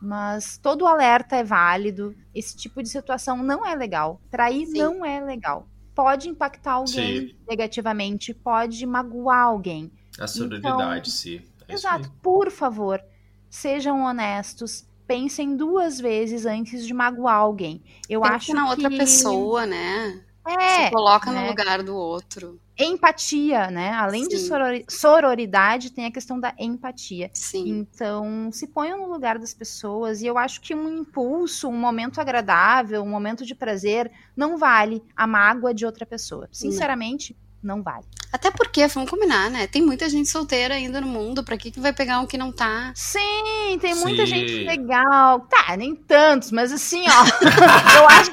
[0.01, 2.14] Mas todo alerta é válido.
[2.35, 4.20] Esse tipo de situação não é legal.
[4.31, 4.79] Trair sim.
[4.79, 5.68] não é legal.
[5.95, 7.37] Pode impactar alguém sim.
[7.47, 9.91] negativamente, pode magoar alguém.
[10.18, 11.43] A solidariedade, então, sim.
[11.66, 12.11] É exato.
[12.22, 13.03] Por favor,
[13.51, 17.82] sejam honestos, pensem duas vezes antes de magoar alguém.
[18.09, 18.70] Eu Pensa acho na que...
[18.70, 20.22] outra pessoa, né?
[20.46, 21.42] É, Se coloca né?
[21.42, 22.61] no lugar do outro.
[22.78, 23.90] Empatia, né?
[23.90, 24.28] Além Sim.
[24.28, 27.30] de sororidade, tem a questão da empatia.
[27.34, 27.68] Sim.
[27.68, 30.22] Então, se ponham no lugar das pessoas.
[30.22, 35.02] E eu acho que um impulso, um momento agradável, um momento de prazer, não vale
[35.16, 36.48] a mágoa de outra pessoa.
[36.52, 38.04] Sinceramente, não, não vale.
[38.32, 39.66] Até porque, vamos combinar, né?
[39.66, 41.42] Tem muita gente solteira ainda no mundo.
[41.42, 42.92] Pra que, que vai pegar um que não tá?
[42.94, 44.26] Sim, tem muita Sim.
[44.26, 45.40] gente legal.
[45.40, 47.24] Tá, nem tantos, mas assim, ó.
[47.98, 48.30] eu acho.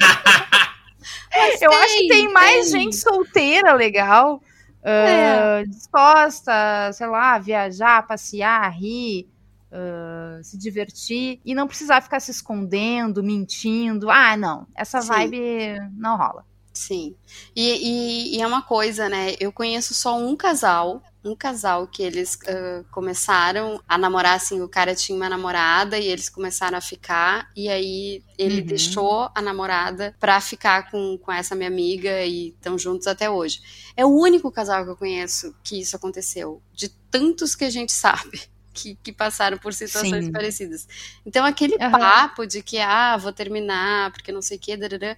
[1.33, 2.81] Mas eu tem, acho que tem mais tem.
[2.81, 4.41] gente solteira legal, uh,
[4.85, 5.63] é.
[5.65, 9.29] disposta, sei lá, viajar, passear, rir.
[9.71, 14.09] Uh, se divertir e não precisar ficar se escondendo, mentindo.
[14.09, 15.07] Ah, não, essa Sim.
[15.09, 16.45] vibe não rola.
[16.75, 17.15] Sim.
[17.55, 19.35] E, e, e, é uma coisa, né?
[19.39, 24.69] Eu conheço só um casal um casal que eles uh, começaram a namorar, assim, o
[24.69, 28.67] cara tinha uma namorada e eles começaram a ficar, e aí ele uhum.
[28.67, 33.59] deixou a namorada pra ficar com, com essa minha amiga e estão juntos até hoje.
[33.97, 37.91] É o único casal que eu conheço que isso aconteceu, de tantos que a gente
[37.91, 38.41] sabe.
[38.71, 40.33] Que, que, passaram por situações Sim.
[40.33, 40.85] parecidas.
[41.25, 41.91] Então, aquele uhum.
[41.91, 45.17] papo de que, ah, vou terminar, porque não sei o quê, é,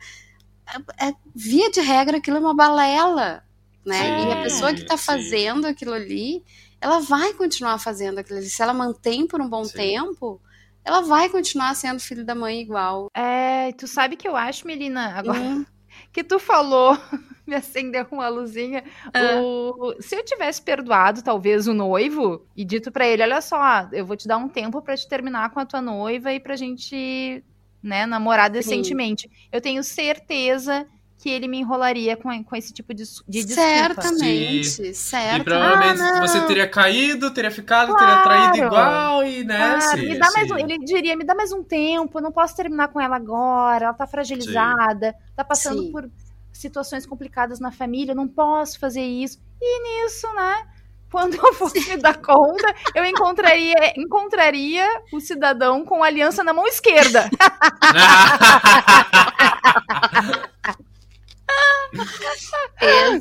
[1.00, 3.44] é, via de regra, aquilo é uma balela
[3.88, 4.04] né?
[4.04, 6.44] Sim, e a pessoa que está fazendo aquilo ali,
[6.82, 8.50] ela vai continuar fazendo aquilo ali.
[8.50, 9.78] Se ela mantém por um bom sim.
[9.78, 10.42] tempo,
[10.84, 13.10] ela vai continuar sendo filho da mãe igual.
[13.16, 15.66] É, tu sabe que eu acho, Melina, agora hum.
[16.12, 16.98] que tu falou,
[17.48, 18.84] me acendeu uma luzinha.
[19.14, 19.40] Ah.
[19.42, 24.06] O, se eu tivesse perdoado, talvez, o noivo e dito para ele: olha só, eu
[24.06, 27.42] vou te dar um tempo para te terminar com a tua noiva e pra gente,
[27.82, 29.28] né, namorar decentemente.
[29.28, 29.48] Sim.
[29.52, 30.86] Eu tenho certeza
[31.18, 33.62] que ele me enrolaria com, com esse tipo de, de desculpa.
[33.62, 34.94] Certamente, Sim.
[34.94, 35.42] certo.
[35.42, 39.80] E provavelmente ah, você teria caído, teria ficado, claro, teria traído igual e, né?
[39.80, 39.98] Claro.
[40.00, 43.02] me dá mais um, ele diria, me dá mais um tempo, não posso terminar com
[43.02, 45.34] ela agora, ela tá fragilizada, Sim.
[45.36, 45.92] tá passando Sim.
[45.92, 46.08] por
[46.54, 49.40] situações complicadas na família, não posso fazer isso.
[49.60, 50.68] E nisso, né?
[51.12, 56.54] Quando eu fosse me dar conta, eu encontraria, encontraria o cidadão com a aliança na
[56.54, 57.30] mão esquerda.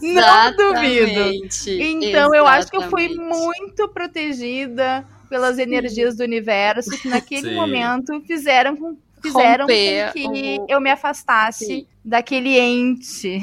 [0.03, 1.21] Não duvido.
[1.21, 2.37] Então Exatamente.
[2.37, 7.55] eu acho que eu fui muito protegida pelas energias do universo que naquele Sim.
[7.55, 10.67] momento fizeram com fizeram Romper com que o...
[10.69, 11.87] eu me afastasse Sim.
[12.05, 13.41] daquele ente.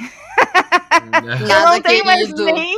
[1.42, 2.78] eu não tenho mais nem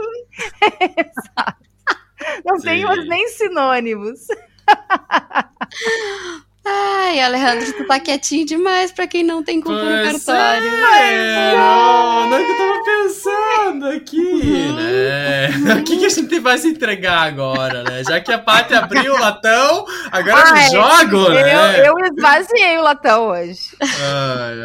[2.46, 2.66] não Sim.
[3.08, 4.28] nem sinônimos.
[6.68, 10.74] Ai, Alejandro, tu tá quietinho demais pra quem não tem culpa no cartório.
[10.74, 14.76] É, não, não é que eu tava pensando aqui, uhum.
[14.76, 15.76] né?
[15.76, 18.03] O que, que a gente vai se entregar agora, né?
[18.03, 21.80] Já que a Paty abriu o latão, agora Ai, eu jogo, né?
[21.82, 23.61] Eu, eu esvaziei o latão hoje.
[23.82, 24.55] Ai,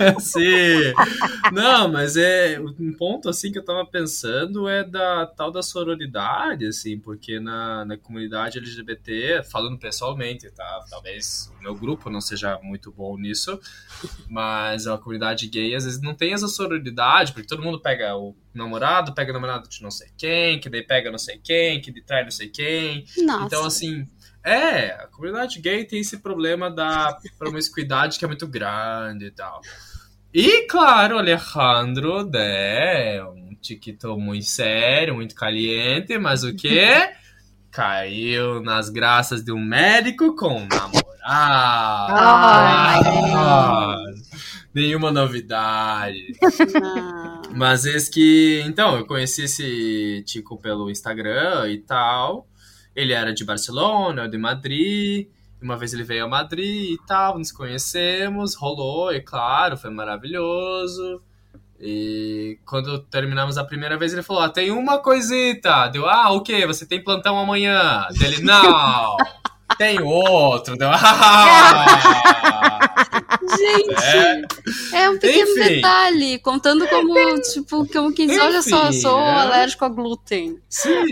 [0.00, 0.16] ai.
[0.18, 0.92] Sim.
[1.52, 6.66] Não, mas é um ponto assim que eu tava pensando é da tal da sororidade,
[6.66, 10.84] assim, porque na, na comunidade LGBT, falando pessoalmente, tá?
[10.90, 13.58] Talvez o meu grupo não seja muito bom nisso,
[14.28, 18.36] mas a comunidade gay às vezes não tem essa sororidade, porque todo mundo pega o
[18.54, 21.92] namorado, pega o namorado de não sei quem, que daí pega não sei quem, que
[22.02, 23.04] trai não sei quem.
[23.18, 23.46] Nossa.
[23.46, 24.06] Então, assim,
[24.44, 29.60] é, a comunidade gay tem esse problema da promiscuidade que é muito grande e tal.
[30.32, 36.78] E, claro, Alejandro é um chiquito muito sério, muito caliente, mas o que?
[37.72, 41.05] Caiu nas graças de um médico com um namorado.
[41.28, 42.06] Ah,
[43.00, 43.96] ah
[44.76, 46.34] nenhuma novidade.
[47.54, 48.62] Mas esse que.
[48.66, 52.46] Então, eu conheci esse Tico pelo Instagram e tal.
[52.94, 55.28] Ele era de Barcelona, de Madrid.
[55.60, 61.22] Uma vez ele veio a Madrid e tal, nos conhecemos, rolou, e claro, foi maravilhoso.
[61.80, 65.88] E quando terminamos a primeira vez, ele falou: ah, tem uma coisita.
[65.88, 66.66] Deu, ah, o quê?
[66.66, 68.06] Você tem plantão amanhã?
[68.18, 69.16] Dele, não.
[69.78, 70.76] Tem outro.
[70.76, 70.88] Deu...
[73.58, 74.42] Gente, é.
[74.92, 75.74] é, um pequeno Enfim.
[75.74, 79.40] detalhe, contando como, tipo, como quem diz, olha só, eu sou é.
[79.40, 80.58] alérgico a glúten.
[80.68, 81.06] Sim.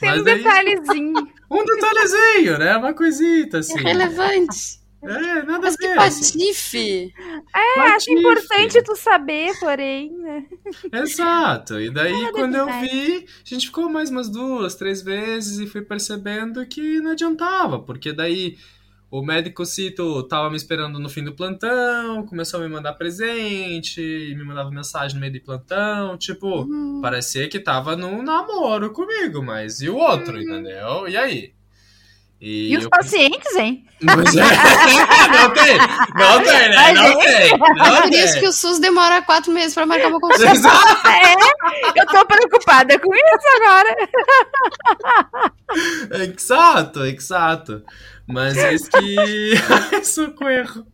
[0.00, 1.28] Tem um detalhezinho.
[1.50, 2.76] Um detalhezinho, né?
[2.76, 3.78] Uma coisita, assim.
[3.78, 4.77] É relevante.
[5.00, 5.88] É, nada Mas a ver.
[5.88, 7.14] que patife!
[7.54, 7.94] É, patife.
[7.94, 10.46] acho importante tu saber, porém, né?
[10.92, 11.80] Exato.
[11.80, 15.66] E daí, nada quando eu vi, a gente ficou mais umas duas, três vezes e
[15.66, 18.56] fui percebendo que não adiantava, porque daí
[19.10, 24.34] o médico Cito tava me esperando no fim do plantão, começou a me mandar presente,
[24.36, 27.00] me mandava mensagem no meio de plantão, tipo, uhum.
[27.00, 30.42] parecia que tava num namoro comigo, mas e o outro, uhum.
[30.42, 31.08] entendeu?
[31.08, 31.57] E aí?
[32.40, 32.90] E, e os eu...
[32.90, 33.84] pacientes, hein?
[34.00, 34.42] Mas é,
[35.32, 35.76] não tem,
[36.14, 36.92] não tem, né?
[36.92, 37.58] Não tem.
[37.58, 40.68] Não Por isso que o SUS demora quatro meses para marcar uma consulta.
[41.08, 43.96] é, eu tô preocupada com isso agora.
[46.32, 47.82] Exato, exato.
[48.28, 49.56] Mas é que.
[50.04, 50.86] Socorro.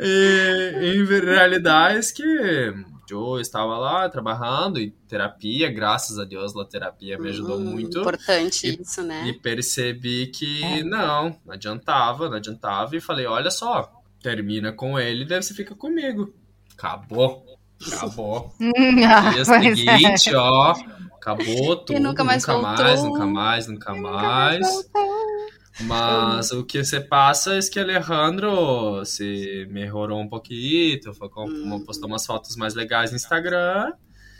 [0.00, 6.64] E, em realidade, é que eu estava lá trabalhando em terapia, graças a Deus a
[6.64, 8.00] terapia me ajudou hum, muito.
[8.00, 9.26] Importante e, isso, né?
[9.26, 10.82] E percebi que é.
[10.82, 12.96] não, não adiantava, não adiantava.
[12.96, 13.92] E falei, olha só,
[14.22, 16.32] termina com ele, deve você fica comigo.
[16.76, 17.44] Acabou.
[17.86, 18.54] Acabou.
[19.06, 20.36] Ah, Dia seguinte, é.
[20.36, 20.74] ó,
[21.16, 21.96] acabou tudo.
[21.96, 22.84] E nunca mais nunca voltou.
[22.84, 24.60] mais, nunca mais, nunca mais.
[24.60, 31.00] Nunca mais mas o que se passa é que Alejandro se melhorou um pouquinho,
[31.38, 31.84] hum.
[31.84, 33.92] postou umas fotos mais legais no Instagram.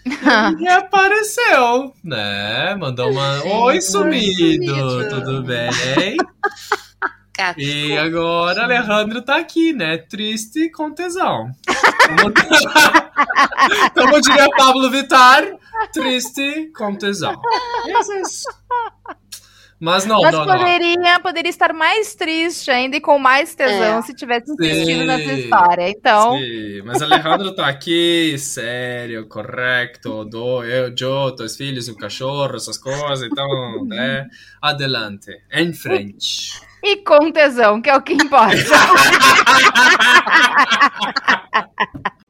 [0.60, 2.74] e apareceu, né?
[2.74, 3.42] Mandou uma.
[3.42, 6.16] Oi, sumido, tudo bem?
[7.56, 9.98] E agora Alejandro tá aqui, né?
[9.98, 11.50] Triste com tesão.
[12.06, 12.32] Como,
[13.94, 15.42] Como diria Pablo Vittar,
[15.92, 17.34] triste com tesão.
[17.86, 18.48] É isso.
[19.84, 21.20] Mas não, Mas não, poderia, não.
[21.20, 24.02] poderia estar mais triste ainda e com mais tesão é.
[24.02, 25.90] se tivesse insistido nessa história.
[25.90, 26.38] Então.
[26.38, 32.78] Sim, mas Alejandro tá aqui, sério, correto, do, eu, eu, dois filhos, um cachorro, essas
[32.78, 34.26] coisas, então, né?
[34.62, 36.58] Adelante, em frente.
[36.82, 38.56] E com tesão, que é o que importa.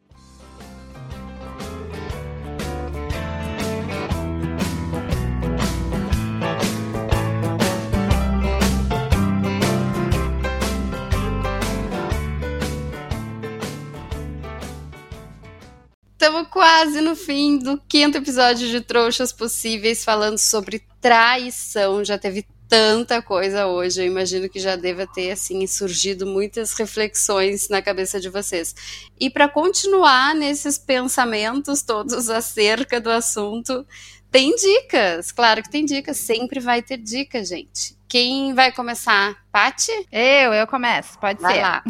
[16.25, 22.03] Estamos quase no fim do quinto episódio de Trouxas Possíveis, falando sobre traição.
[22.03, 27.69] Já teve tanta coisa hoje, eu imagino que já deva ter assim surgido muitas reflexões
[27.69, 28.75] na cabeça de vocês.
[29.21, 33.87] E para continuar nesses pensamentos todos acerca do assunto,
[34.31, 35.31] tem dicas.
[35.31, 37.99] Claro que tem dicas, sempre vai ter dicas, gente.
[38.15, 39.35] Quem vai começar?
[39.51, 39.91] Pati?
[40.13, 41.63] Eu, eu começo, pode vai ser.
[41.63, 41.83] Lá.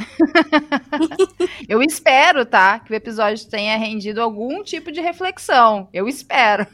[1.68, 2.78] eu espero, tá?
[2.78, 5.86] Que o episódio tenha rendido algum tipo de reflexão.
[5.92, 6.66] Eu espero.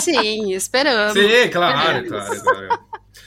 [0.00, 1.12] Sim, esperamos.
[1.12, 2.80] Sim, claro, claro, claro.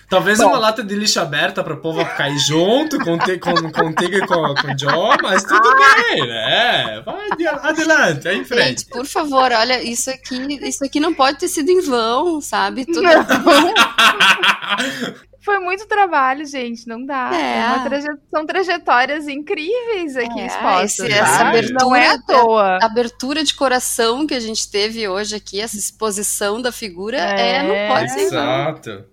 [0.09, 0.47] Talvez Bom.
[0.47, 4.27] uma lata de lixo aberta para o povo cair junto com, te, com, contigo e
[4.27, 5.95] com, com o Joe, mas tudo ah.
[5.95, 7.01] bem, né?
[7.05, 7.29] Vai
[7.69, 8.81] adelante, é em frente.
[8.81, 12.85] Gente, por favor, olha, isso aqui, isso aqui não pode ter sido em vão, sabe?
[12.85, 13.07] Tudo
[15.43, 17.31] Foi muito trabalho, gente, não dá.
[17.33, 17.75] É.
[17.75, 18.07] é traje...
[18.31, 20.99] São trajetórias incríveis aqui é, expostas.
[20.99, 22.79] Esse, essa abertura, não é à toa.
[22.81, 27.57] A abertura de coração que a gente teve hoje aqui, essa exposição da figura, é,
[27.57, 28.21] é não pode ser.
[28.21, 29.05] Exato.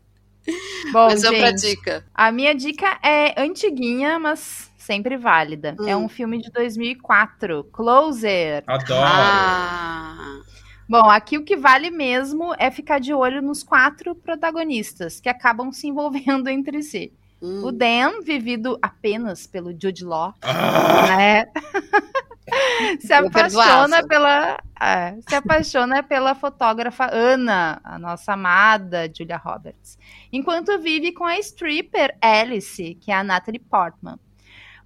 [0.93, 2.05] Bom, mas é gente, dica.
[2.15, 5.75] A minha dica é antiguinha, mas sempre válida.
[5.81, 5.89] Hum.
[5.89, 8.63] É um filme de 2004, Closer.
[8.67, 9.01] Adoro.
[9.05, 10.41] Ah.
[10.91, 15.71] Bom, aqui o que vale mesmo é ficar de olho nos quatro protagonistas que acabam
[15.71, 17.13] se envolvendo entre si.
[17.41, 17.63] Hum.
[17.63, 21.07] O Dan, vivido apenas pelo Jude Law, ah.
[21.07, 21.47] né?
[22.99, 29.97] se apaixona pela é, se apaixona pela fotógrafa Ana, a nossa amada Julia Roberts,
[30.33, 34.19] enquanto vive com a stripper Alice, que é a Natalie Portman.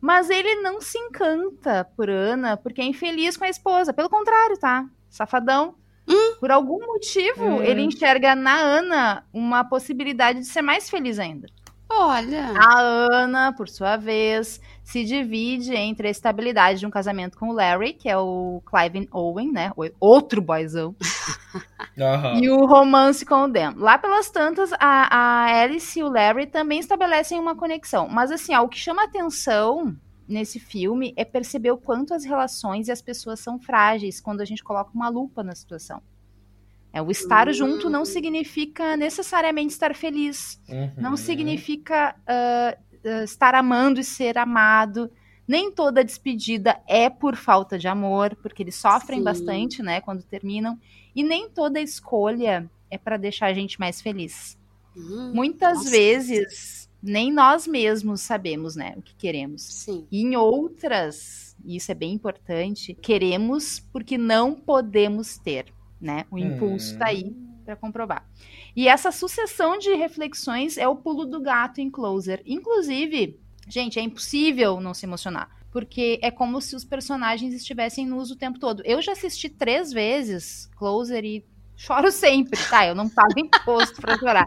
[0.03, 4.59] Mas ele não se encanta por Ana porque é infeliz com a esposa, pelo contrário,
[4.59, 4.87] tá?
[5.09, 5.83] Safadão.
[6.07, 6.37] Hum?
[6.39, 7.63] Por algum motivo, hum.
[7.63, 11.47] ele enxerga na Ana uma possibilidade de ser mais feliz ainda.
[11.89, 12.53] Olha.
[12.57, 17.53] A Ana, por sua vez, se divide entre a estabilidade de um casamento com o
[17.53, 19.71] Larry, que é o Clive Owen, né?
[20.01, 20.95] Outro boyzão.
[21.97, 22.43] Uhum.
[22.43, 23.75] E o romance com o Dan.
[23.77, 28.09] Lá pelas tantas, a, a Alice e o Larry também estabelecem uma conexão.
[28.09, 29.95] Mas assim, ó, o que chama atenção
[30.29, 34.45] nesse filme é perceber o quanto as relações e as pessoas são frágeis quando a
[34.45, 36.03] gente coloca uma lupa na situação.
[36.93, 37.53] É, o estar uhum.
[37.53, 40.61] junto não significa necessariamente estar feliz.
[40.69, 40.93] Uhum.
[40.97, 45.11] Não significa uh, uh, estar amando e ser amado.
[45.47, 49.25] Nem toda despedida é por falta de amor, porque eles sofrem Sim.
[49.25, 50.79] bastante, né, quando terminam.
[51.15, 54.57] E nem toda escolha é para deixar a gente mais feliz.
[54.97, 55.33] Uhum.
[55.35, 55.91] Muitas Nossa.
[55.91, 59.63] vezes nem nós mesmos sabemos, né, o que queremos.
[59.63, 60.07] Sim.
[60.11, 65.67] E em outras, e isso é bem importante, queremos porque não podemos ter
[66.05, 66.27] né?
[66.31, 67.59] O impulso está aí hum.
[67.65, 68.29] para comprovar.
[68.77, 72.43] E essa sucessão de reflexões é o pulo do gato em Closer.
[72.45, 75.49] Inclusive, gente, é impossível não se emocionar.
[75.73, 78.83] Porque é como se os personagens estivessem nus o tempo todo.
[78.85, 81.45] Eu já assisti três vezes Closer e
[81.77, 82.87] Choro sempre, tá?
[82.87, 84.45] Eu não pago imposto pra chorar.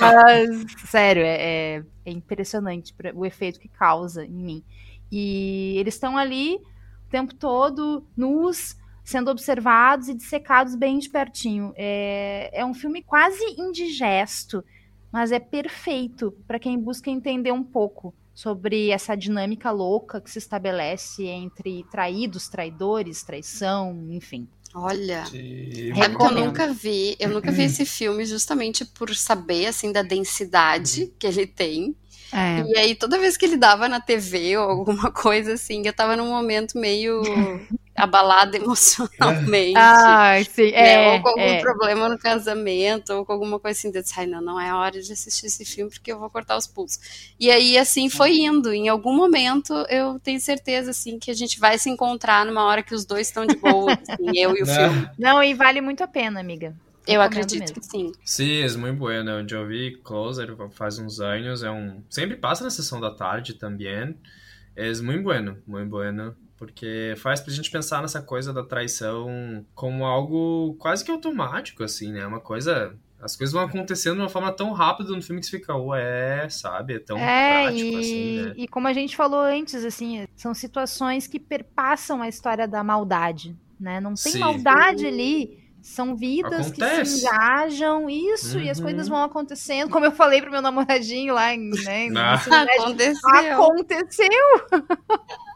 [0.00, 1.36] Mas, sério, é,
[1.76, 4.64] é, é impressionante o efeito que causa em mim.
[5.10, 11.72] E eles estão ali o tempo todo, nus, sendo observados e dissecados bem de pertinho.
[11.76, 14.64] É, é um filme quase indigesto,
[15.12, 20.38] mas é perfeito para quem busca entender um pouco sobre essa dinâmica louca que se
[20.38, 24.46] estabelece entre traídos, traidores, traição, enfim.
[24.78, 29.90] Olha, é que eu nunca vi, eu nunca vi esse filme justamente por saber assim
[29.90, 31.96] da densidade que ele tem.
[32.30, 32.60] É.
[32.60, 36.14] E aí toda vez que ele dava na TV ou alguma coisa assim, eu tava
[36.14, 37.22] num momento meio
[37.96, 39.74] abalada emocionalmente.
[39.76, 40.70] Ah, sim.
[40.70, 40.92] Né?
[40.92, 41.60] É, ou com algum é.
[41.60, 43.90] problema no casamento, ou com alguma coisa assim.
[43.94, 46.56] Eu disse, ai, não, não é hora de assistir esse filme porque eu vou cortar
[46.56, 47.32] os pulsos.
[47.40, 48.72] E aí, assim, foi indo.
[48.72, 52.82] Em algum momento, eu tenho certeza, assim, que a gente vai se encontrar numa hora
[52.82, 54.74] que os dois estão de boa, assim, eu e o não.
[54.74, 55.10] filme.
[55.18, 56.74] Não, e vale muito a pena, amiga.
[57.06, 57.80] Eu acredito mesmo.
[57.80, 58.12] que sim.
[58.24, 59.30] Sim, é muito bueno.
[59.30, 61.62] Eu já vi Closer faz uns anos.
[61.62, 62.02] É um...
[62.10, 64.16] Sempre passa na sessão da tarde também.
[64.74, 70.04] É muito bueno, muito bueno porque faz pra gente pensar nessa coisa da traição como
[70.04, 72.26] algo quase que automático, assim, né?
[72.26, 72.94] Uma coisa.
[73.20, 76.48] As coisas vão acontecendo de uma forma tão rápida no filme que você fica, ué,
[76.50, 76.94] sabe?
[76.94, 78.54] É tão é, prático, e, assim, né?
[78.56, 83.56] E como a gente falou antes, assim, são situações que perpassam a história da maldade,
[83.80, 84.00] né?
[84.00, 84.38] Não tem Sim.
[84.38, 87.00] maldade ali são vidas Acontece.
[87.00, 88.64] que se engajam, isso, uhum.
[88.64, 89.14] e as coisas uhum.
[89.14, 89.88] vão acontecendo.
[89.88, 92.08] Como eu falei pro meu namoradinho lá, né?
[92.76, 93.54] Aconteceu.
[93.54, 94.28] Aconteceu!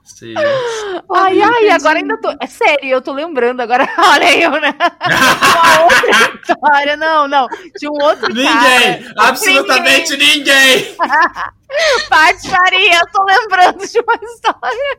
[0.04, 0.34] Sim.
[1.12, 2.30] Ai, ai, agora ainda tô.
[2.40, 3.88] É sério, eu tô lembrando agora.
[3.98, 4.74] Olha eu, né?
[4.78, 6.96] Uma outra história.
[6.96, 7.46] Não, não.
[7.78, 8.44] Tinha um outro Ninguém!
[8.44, 9.14] Cara.
[9.16, 10.76] Absolutamente ninguém!
[10.76, 10.96] ninguém.
[12.48, 14.98] Faria, eu tô lembrando de uma história.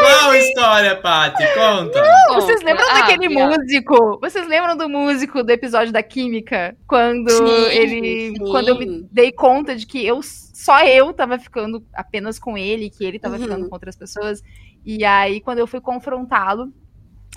[0.00, 1.44] Qual história, Paty?
[1.54, 2.02] Conta.
[2.02, 4.18] Não, vocês lembram ah, daquele músico?
[4.20, 6.76] Vocês lembram do músico do episódio da Química?
[6.86, 8.36] Quando sim, ele.
[8.36, 8.44] Sim.
[8.50, 12.90] Quando eu me dei conta de que eu só eu tava ficando apenas com ele,
[12.90, 13.42] que ele tava uhum.
[13.42, 14.42] ficando com outras pessoas.
[14.84, 16.72] E aí, quando eu fui confrontá-lo,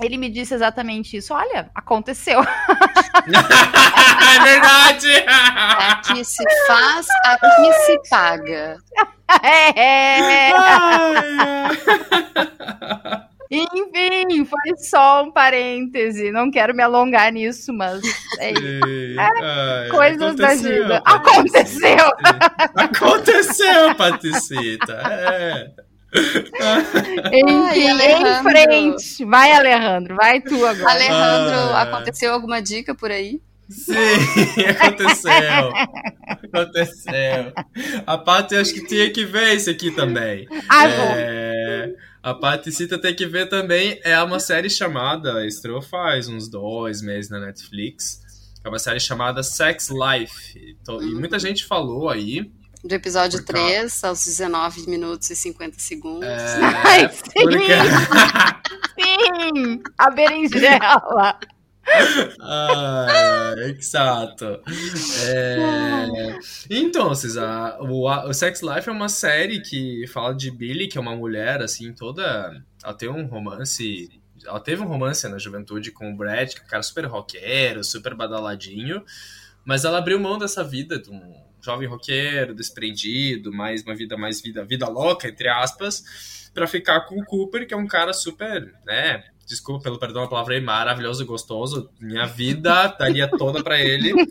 [0.02, 1.34] ele me disse exatamente isso.
[1.34, 2.42] Olha, aconteceu.
[3.26, 5.26] é verdade!
[5.28, 8.78] Aqui se faz, aqui se paga.
[9.44, 10.52] É.
[13.50, 16.32] Enfim, foi só um parêntese.
[16.32, 18.02] Não quero me alongar nisso, mas
[18.40, 19.20] é isso.
[19.20, 21.02] É, coisas da vida.
[21.06, 22.12] Aconteceu!
[22.76, 24.94] Aconteceu, Patricita.
[24.94, 25.72] É.
[27.34, 29.26] Enfim, em frente.
[29.26, 30.92] Vai, Alejandro, vai tu agora.
[30.92, 33.42] Alejandro, aconteceu alguma dica por aí?
[33.70, 33.94] Sim,
[34.70, 35.32] aconteceu.
[36.28, 37.54] aconteceu.
[38.06, 40.48] A Paty acho que tinha que ver isso aqui também.
[40.70, 44.00] Ah, é, a Paticita tem que ver também.
[44.04, 48.20] É uma série chamada, estreou faz uns dois meses na Netflix.
[48.64, 50.76] É uma série chamada Sex Life.
[51.02, 52.52] E muita gente falou aí
[52.86, 56.28] do episódio Por 3 aos 19 minutos e 50 segundos.
[56.28, 57.42] É, Ai, sim!
[57.42, 57.74] Porque...
[59.02, 59.82] sim!
[59.98, 61.40] A berinjela!
[62.42, 64.62] ah, exato.
[65.28, 66.40] É...
[66.70, 71.02] Então, a, o, o Sex Life é uma série que fala de Billy, que é
[71.02, 72.64] uma mulher, assim, toda.
[72.84, 74.10] Ela tem um romance.
[74.46, 77.84] Ela teve um romance na juventude com o Brad, que é um cara super roqueiro,
[77.84, 79.04] super badaladinho.
[79.64, 84.42] Mas ela abriu mão dessa vida de um jovem roqueiro, desprendido, mais uma vida mais
[84.42, 88.74] vida, vida louca, entre aspas, para ficar com o Cooper, que é um cara super,
[88.86, 91.90] né, desculpa pelo perdão a palavra aí, maravilhoso, gostoso.
[92.00, 94.14] Minha vida estaria toda para ele.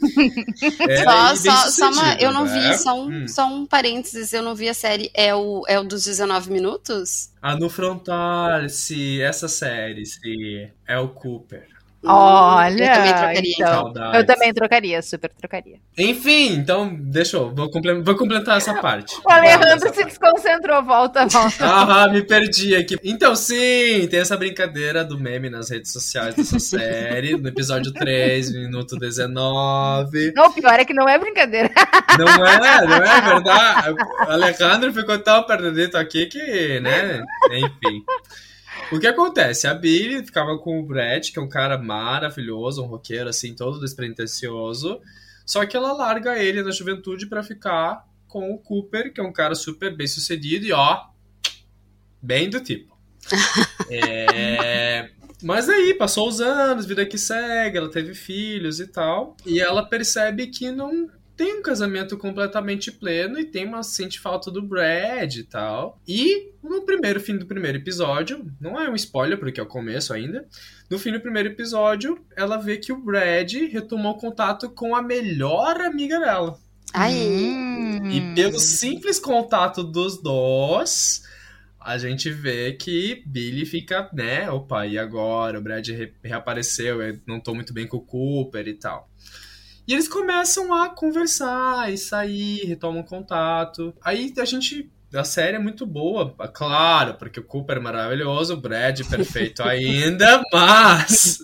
[0.89, 2.71] É, só, só, só uma, eu não né?
[2.71, 3.29] vi, só um, hum.
[3.29, 5.11] só um parênteses, eu não vi a série.
[5.15, 7.31] É o, é o dos 19 minutos?
[7.41, 11.74] Ah, no Frontal, se essa série, se é o Cooper.
[12.07, 13.55] Olha, eu também trocaria.
[13.55, 15.77] Então, eu também trocaria, super trocaria.
[15.97, 19.17] Enfim, então, deixa eu, vou, completar essa parte.
[19.25, 21.65] O Alejandro se desconcentrou, volta, volta.
[21.65, 22.97] Ah, me perdi aqui.
[23.03, 28.53] Então, sim, tem essa brincadeira do meme nas redes sociais dessa série, no episódio 3,
[28.53, 30.33] minuto 19.
[30.35, 31.71] Não, o pior é que não é brincadeira.
[32.19, 33.95] Não é, não é verdade.
[34.27, 38.05] O Alejandro ficou tão perdidito aqui que, né, enfim.
[38.93, 39.67] O que acontece?
[39.67, 43.81] A Billy ficava com o Brett, que é um cara maravilhoso, um roqueiro, assim, todo
[43.81, 45.01] despretensioso.
[45.47, 49.33] Só que ela larga ele na juventude para ficar com o Cooper, que é um
[49.33, 51.07] cara super bem sucedido e, ó,
[52.21, 52.97] bem do tipo.
[53.91, 55.11] é...
[55.43, 59.37] Mas aí, passou os anos, vida que segue, ela teve filhos e tal.
[59.45, 64.51] E ela percebe que não tem um casamento completamente pleno e tem uma sente falta
[64.51, 66.01] do Brad e tal.
[66.07, 70.13] E no primeiro fim do primeiro episódio, não é um spoiler porque é o começo
[70.13, 70.47] ainda.
[70.89, 75.81] No fim do primeiro episódio, ela vê que o Brad retomou contato com a melhor
[75.81, 76.59] amiga dela.
[76.93, 77.49] Aí.
[77.51, 78.11] Hum.
[78.11, 81.25] E pelo simples contato dos dois,
[81.81, 84.49] a gente vê que Billy fica, né?
[84.49, 85.59] Opa, e agora?
[85.59, 89.11] O Brad re reapareceu, eu não tô muito bem com o Cooper e tal.
[89.87, 93.95] E eles começam a conversar e sair, retomam contato.
[94.03, 94.91] Aí a gente.
[95.15, 100.43] A série é muito boa, claro, porque o Cooper é maravilhoso, o Brad perfeito ainda,
[100.53, 101.39] mas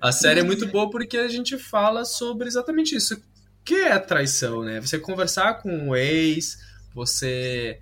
[0.00, 3.14] a série é muito boa porque a gente fala sobre exatamente isso.
[3.14, 3.20] O
[3.64, 4.80] que é traição, né?
[4.80, 6.58] Você conversar com o ex,
[6.92, 7.78] você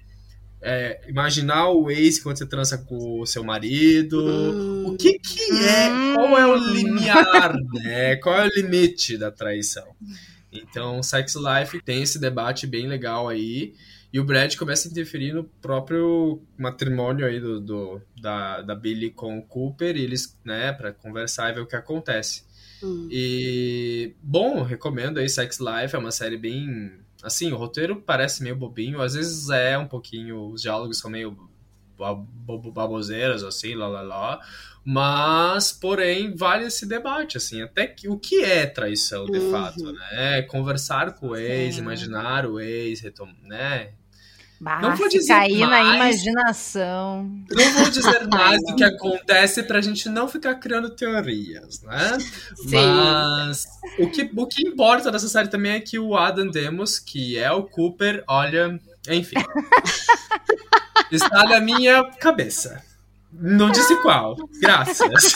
[0.65, 4.19] é, imaginar o ex quando você transa com o seu marido.
[4.19, 4.87] Hum.
[4.89, 6.15] O que que é?
[6.15, 8.17] Qual é o limiar, né?
[8.17, 9.87] Qual é o limite da traição?
[10.51, 13.75] Então, Sex Life tem esse debate bem legal aí.
[14.13, 19.11] E o Brad começa a interferir no próprio matrimônio aí do, do da, da Billy
[19.11, 22.45] com o Cooper, e eles, né, para conversar e ver o que acontece.
[22.81, 23.09] Hum.
[23.11, 26.93] E, bom, recomendo aí Sex Life, é uma série bem.
[27.25, 31.37] Assim, o roteiro parece meio bobinho, às vezes é um pouquinho, os diálogos são meio
[31.99, 34.41] babo- baboseiros, assim, lá lá lá.
[34.85, 39.51] Mas, porém, vale esse debate, assim, até que o que é traição de Uhum.
[39.51, 40.43] fato, né?
[40.43, 43.03] Conversar com o ex, imaginar o ex,
[43.43, 43.93] né?
[44.61, 45.95] Bah, Não vou dizer cair na mais.
[46.23, 47.31] imaginação.
[47.51, 52.19] Não vou dizer mais do que acontece pra gente não ficar criando teorias, né?
[52.67, 52.77] Sim.
[52.77, 53.67] Mas
[53.99, 57.51] o que, o que importa dessa série também é que o Adam Demos, que é
[57.53, 59.37] o Cooper, olha, enfim.
[61.11, 62.83] está na minha cabeça.
[63.33, 64.37] Não disse qual.
[64.61, 65.35] Graças.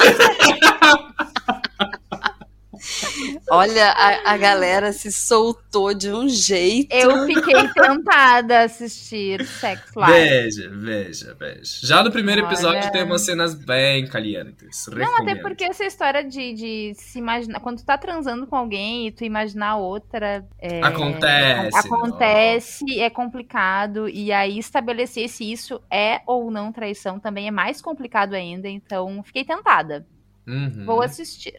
[3.50, 6.92] Olha, a, a galera se soltou de um jeito.
[6.94, 10.10] Eu fiquei tentada a assistir Sex Life.
[10.12, 11.86] Veja, veja, veja.
[11.86, 12.90] Já no primeiro episódio Olha.
[12.90, 14.86] tem umas cenas bem calientes.
[14.88, 15.42] Não, até Recomendo.
[15.42, 17.60] porque essa história de, de se imaginar.
[17.60, 20.46] Quando tu tá transando com alguém e tu imaginar outra.
[20.58, 24.08] é, Acontece, Acontece, é complicado.
[24.08, 28.68] E aí estabelecer se isso é ou não traição também é mais complicado ainda.
[28.68, 30.06] Então, fiquei tentada.
[30.46, 30.84] Uhum.
[30.84, 31.58] Vou assistir.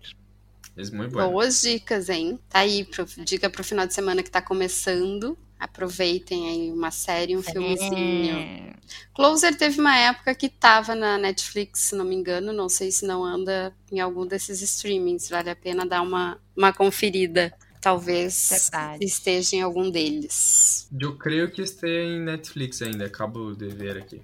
[0.80, 1.32] É muito bom.
[1.32, 2.40] Boas dicas, hein?
[2.48, 5.38] Tá aí, pro, dica pro final de semana que tá começando.
[5.60, 8.38] Aproveitem aí uma série, um filmezinho.
[8.38, 8.74] É.
[9.14, 12.54] Closer teve uma época que tava na Netflix, se não me engano.
[12.54, 15.30] Não sei se não anda em algum desses streamings.
[15.30, 17.54] Vale a pena dar uma, uma conferida.
[17.82, 19.06] Talvez Verdade.
[19.06, 20.88] esteja em algum deles.
[20.98, 24.22] Eu creio que esteja em Netflix ainda, acabo de ver aqui.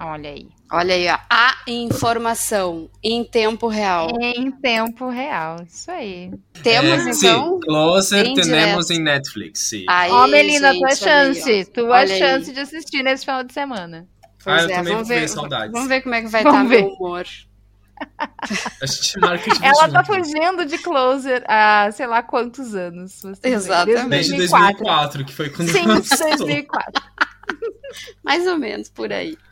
[0.00, 0.48] Olha aí.
[0.70, 1.18] Olha aí, ó.
[1.28, 4.08] A informação em tempo real.
[4.20, 5.56] Em tempo real.
[5.66, 6.30] Isso aí.
[6.62, 7.54] Temos, É, então?
[7.54, 9.84] Sim, Closer temos em Netflix, sim.
[9.88, 11.66] Aí, Ó, Melina, tua gente, aí, chance.
[11.68, 11.72] ó.
[11.74, 12.18] tua Olha aí.
[12.18, 14.06] chance de assistir nesse final de semana.
[14.44, 15.72] Pois Ah, eu é, também vamos ver, saudades.
[15.72, 16.82] vamos ver como é que vai Vamos estar ver.
[16.84, 17.24] meu humor.
[18.80, 23.20] A gente marca de Ela tá fugindo de Closer há sei lá quantos anos.
[23.42, 24.08] Exatamente.
[24.08, 24.84] Desde 2004.
[24.84, 26.16] 2004, que foi quando Sim, lançou.
[26.36, 27.02] 2004.
[28.22, 29.36] Mais ou menos por aí.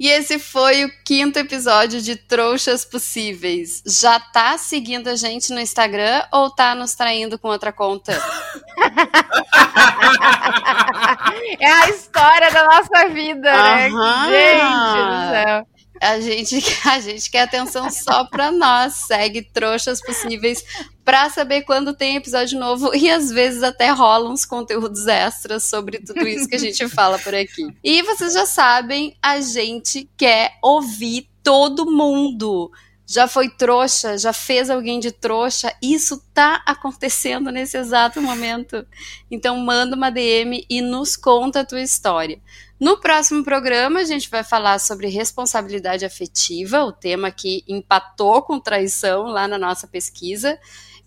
[0.00, 3.82] E esse foi o quinto episódio de Trouxas Possíveis.
[3.86, 8.18] Já tá seguindo a gente no Instagram ou tá nos traindo com outra conta?
[11.58, 13.90] É a história da nossa vida, né?
[13.90, 15.66] Gente do céu.
[16.00, 18.94] A gente, a gente quer atenção só pra nós.
[19.06, 20.64] Segue trouxas possíveis
[21.10, 25.98] pra saber quando tem episódio novo e às vezes até rolam uns conteúdos extras sobre
[25.98, 27.66] tudo isso que a gente fala por aqui.
[27.82, 32.70] E vocês já sabem, a gente quer ouvir todo mundo.
[33.04, 38.86] Já foi trouxa, já fez alguém de trouxa, isso tá acontecendo nesse exato momento.
[39.28, 42.40] Então manda uma DM e nos conta a tua história.
[42.78, 48.60] No próximo programa, a gente vai falar sobre responsabilidade afetiva, o tema que empatou com
[48.60, 50.56] traição lá na nossa pesquisa.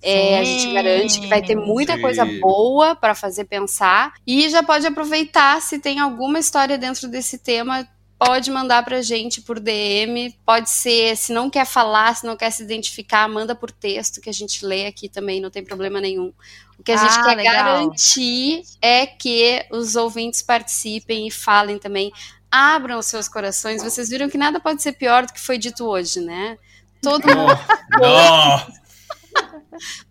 [0.04, 2.02] É, a gente garante que vai ter muita Sim.
[2.02, 4.14] coisa boa para fazer pensar.
[4.28, 7.88] E já pode aproveitar se tem alguma história dentro desse tema.
[8.20, 12.52] Pode mandar pra gente por DM, pode ser, se não quer falar, se não quer
[12.52, 16.32] se identificar, manda por texto que a gente lê aqui também, não tem problema nenhum.
[16.80, 17.54] O que a gente Ah, quer legal.
[17.54, 22.12] garantir é que os ouvintes participem e falem também.
[22.50, 23.84] Abram os seus corações.
[23.84, 26.58] Vocês viram que nada pode ser pior do que foi dito hoje, né?
[27.02, 27.60] Todo mundo,
[28.02, 28.83] Oh.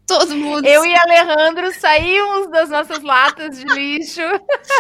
[0.07, 0.67] Todo mundo.
[0.67, 4.21] Eu e Alejandro saímos das nossas latas de lixo.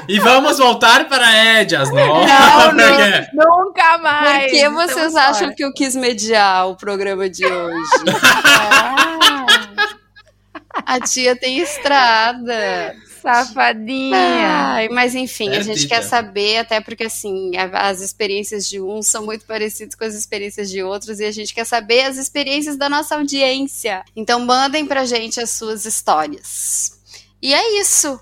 [0.08, 2.26] E vamos voltar para Édias, não?
[2.26, 3.32] Não, não
[3.66, 4.50] nunca mais.
[4.50, 5.54] Por que vocês acham fora.
[5.54, 7.90] que eu quis mediar o programa de hoje?
[8.22, 9.06] ah,
[10.84, 12.94] a tia tem estrada.
[13.22, 14.16] Safadinha.
[14.16, 19.06] Ai, mas enfim, é a gente quer saber, até porque assim, as experiências de uns
[19.06, 22.76] são muito parecidas com as experiências de outros e a gente quer saber as experiências
[22.76, 24.04] da nossa audiência.
[24.16, 27.00] Então mandem pra gente as suas histórias.
[27.40, 28.20] E é isso.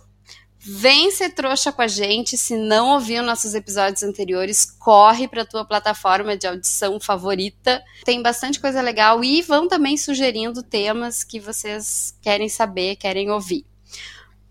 [0.63, 2.37] Vem ser trouxa com a gente.
[2.37, 7.83] Se não ouviu nossos episódios anteriores, corre para tua plataforma de audição favorita.
[8.05, 13.65] Tem bastante coisa legal e vão também sugerindo temas que vocês querem saber, querem ouvir.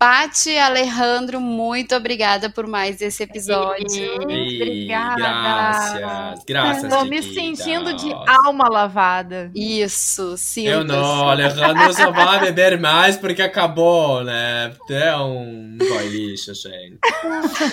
[0.00, 4.14] Pati Alejandro, muito obrigada por mais esse episódio.
[4.22, 5.14] obrigada.
[5.14, 6.84] Graças, graças.
[6.84, 9.50] Estou me sentindo de alma lavada.
[9.54, 10.66] Isso, sim.
[10.66, 14.74] Eu não, Alejandro só vai beber mais porque acabou, né?
[14.88, 16.98] É um boy lixo, gente.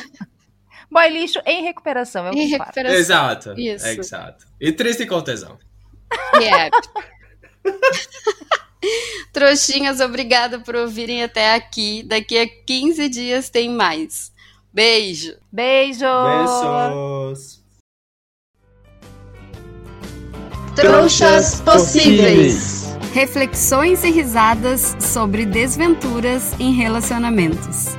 [0.91, 2.99] boy lixo em recuperação, é o em recuperação.
[2.99, 3.87] Exato, Isso.
[3.87, 4.45] exato.
[4.59, 5.57] E triste com tesão.
[6.35, 6.75] Yep.
[9.33, 12.03] Trouxinhas, obrigada por ouvirem até aqui.
[12.03, 14.31] Daqui a 15 dias tem mais.
[14.73, 15.35] Beijo.
[15.51, 16.05] Beijo.
[16.05, 17.61] Beijos.
[20.75, 22.85] Trouxas possíveis.
[23.13, 27.97] Reflexões e risadas sobre desventuras em relacionamentos.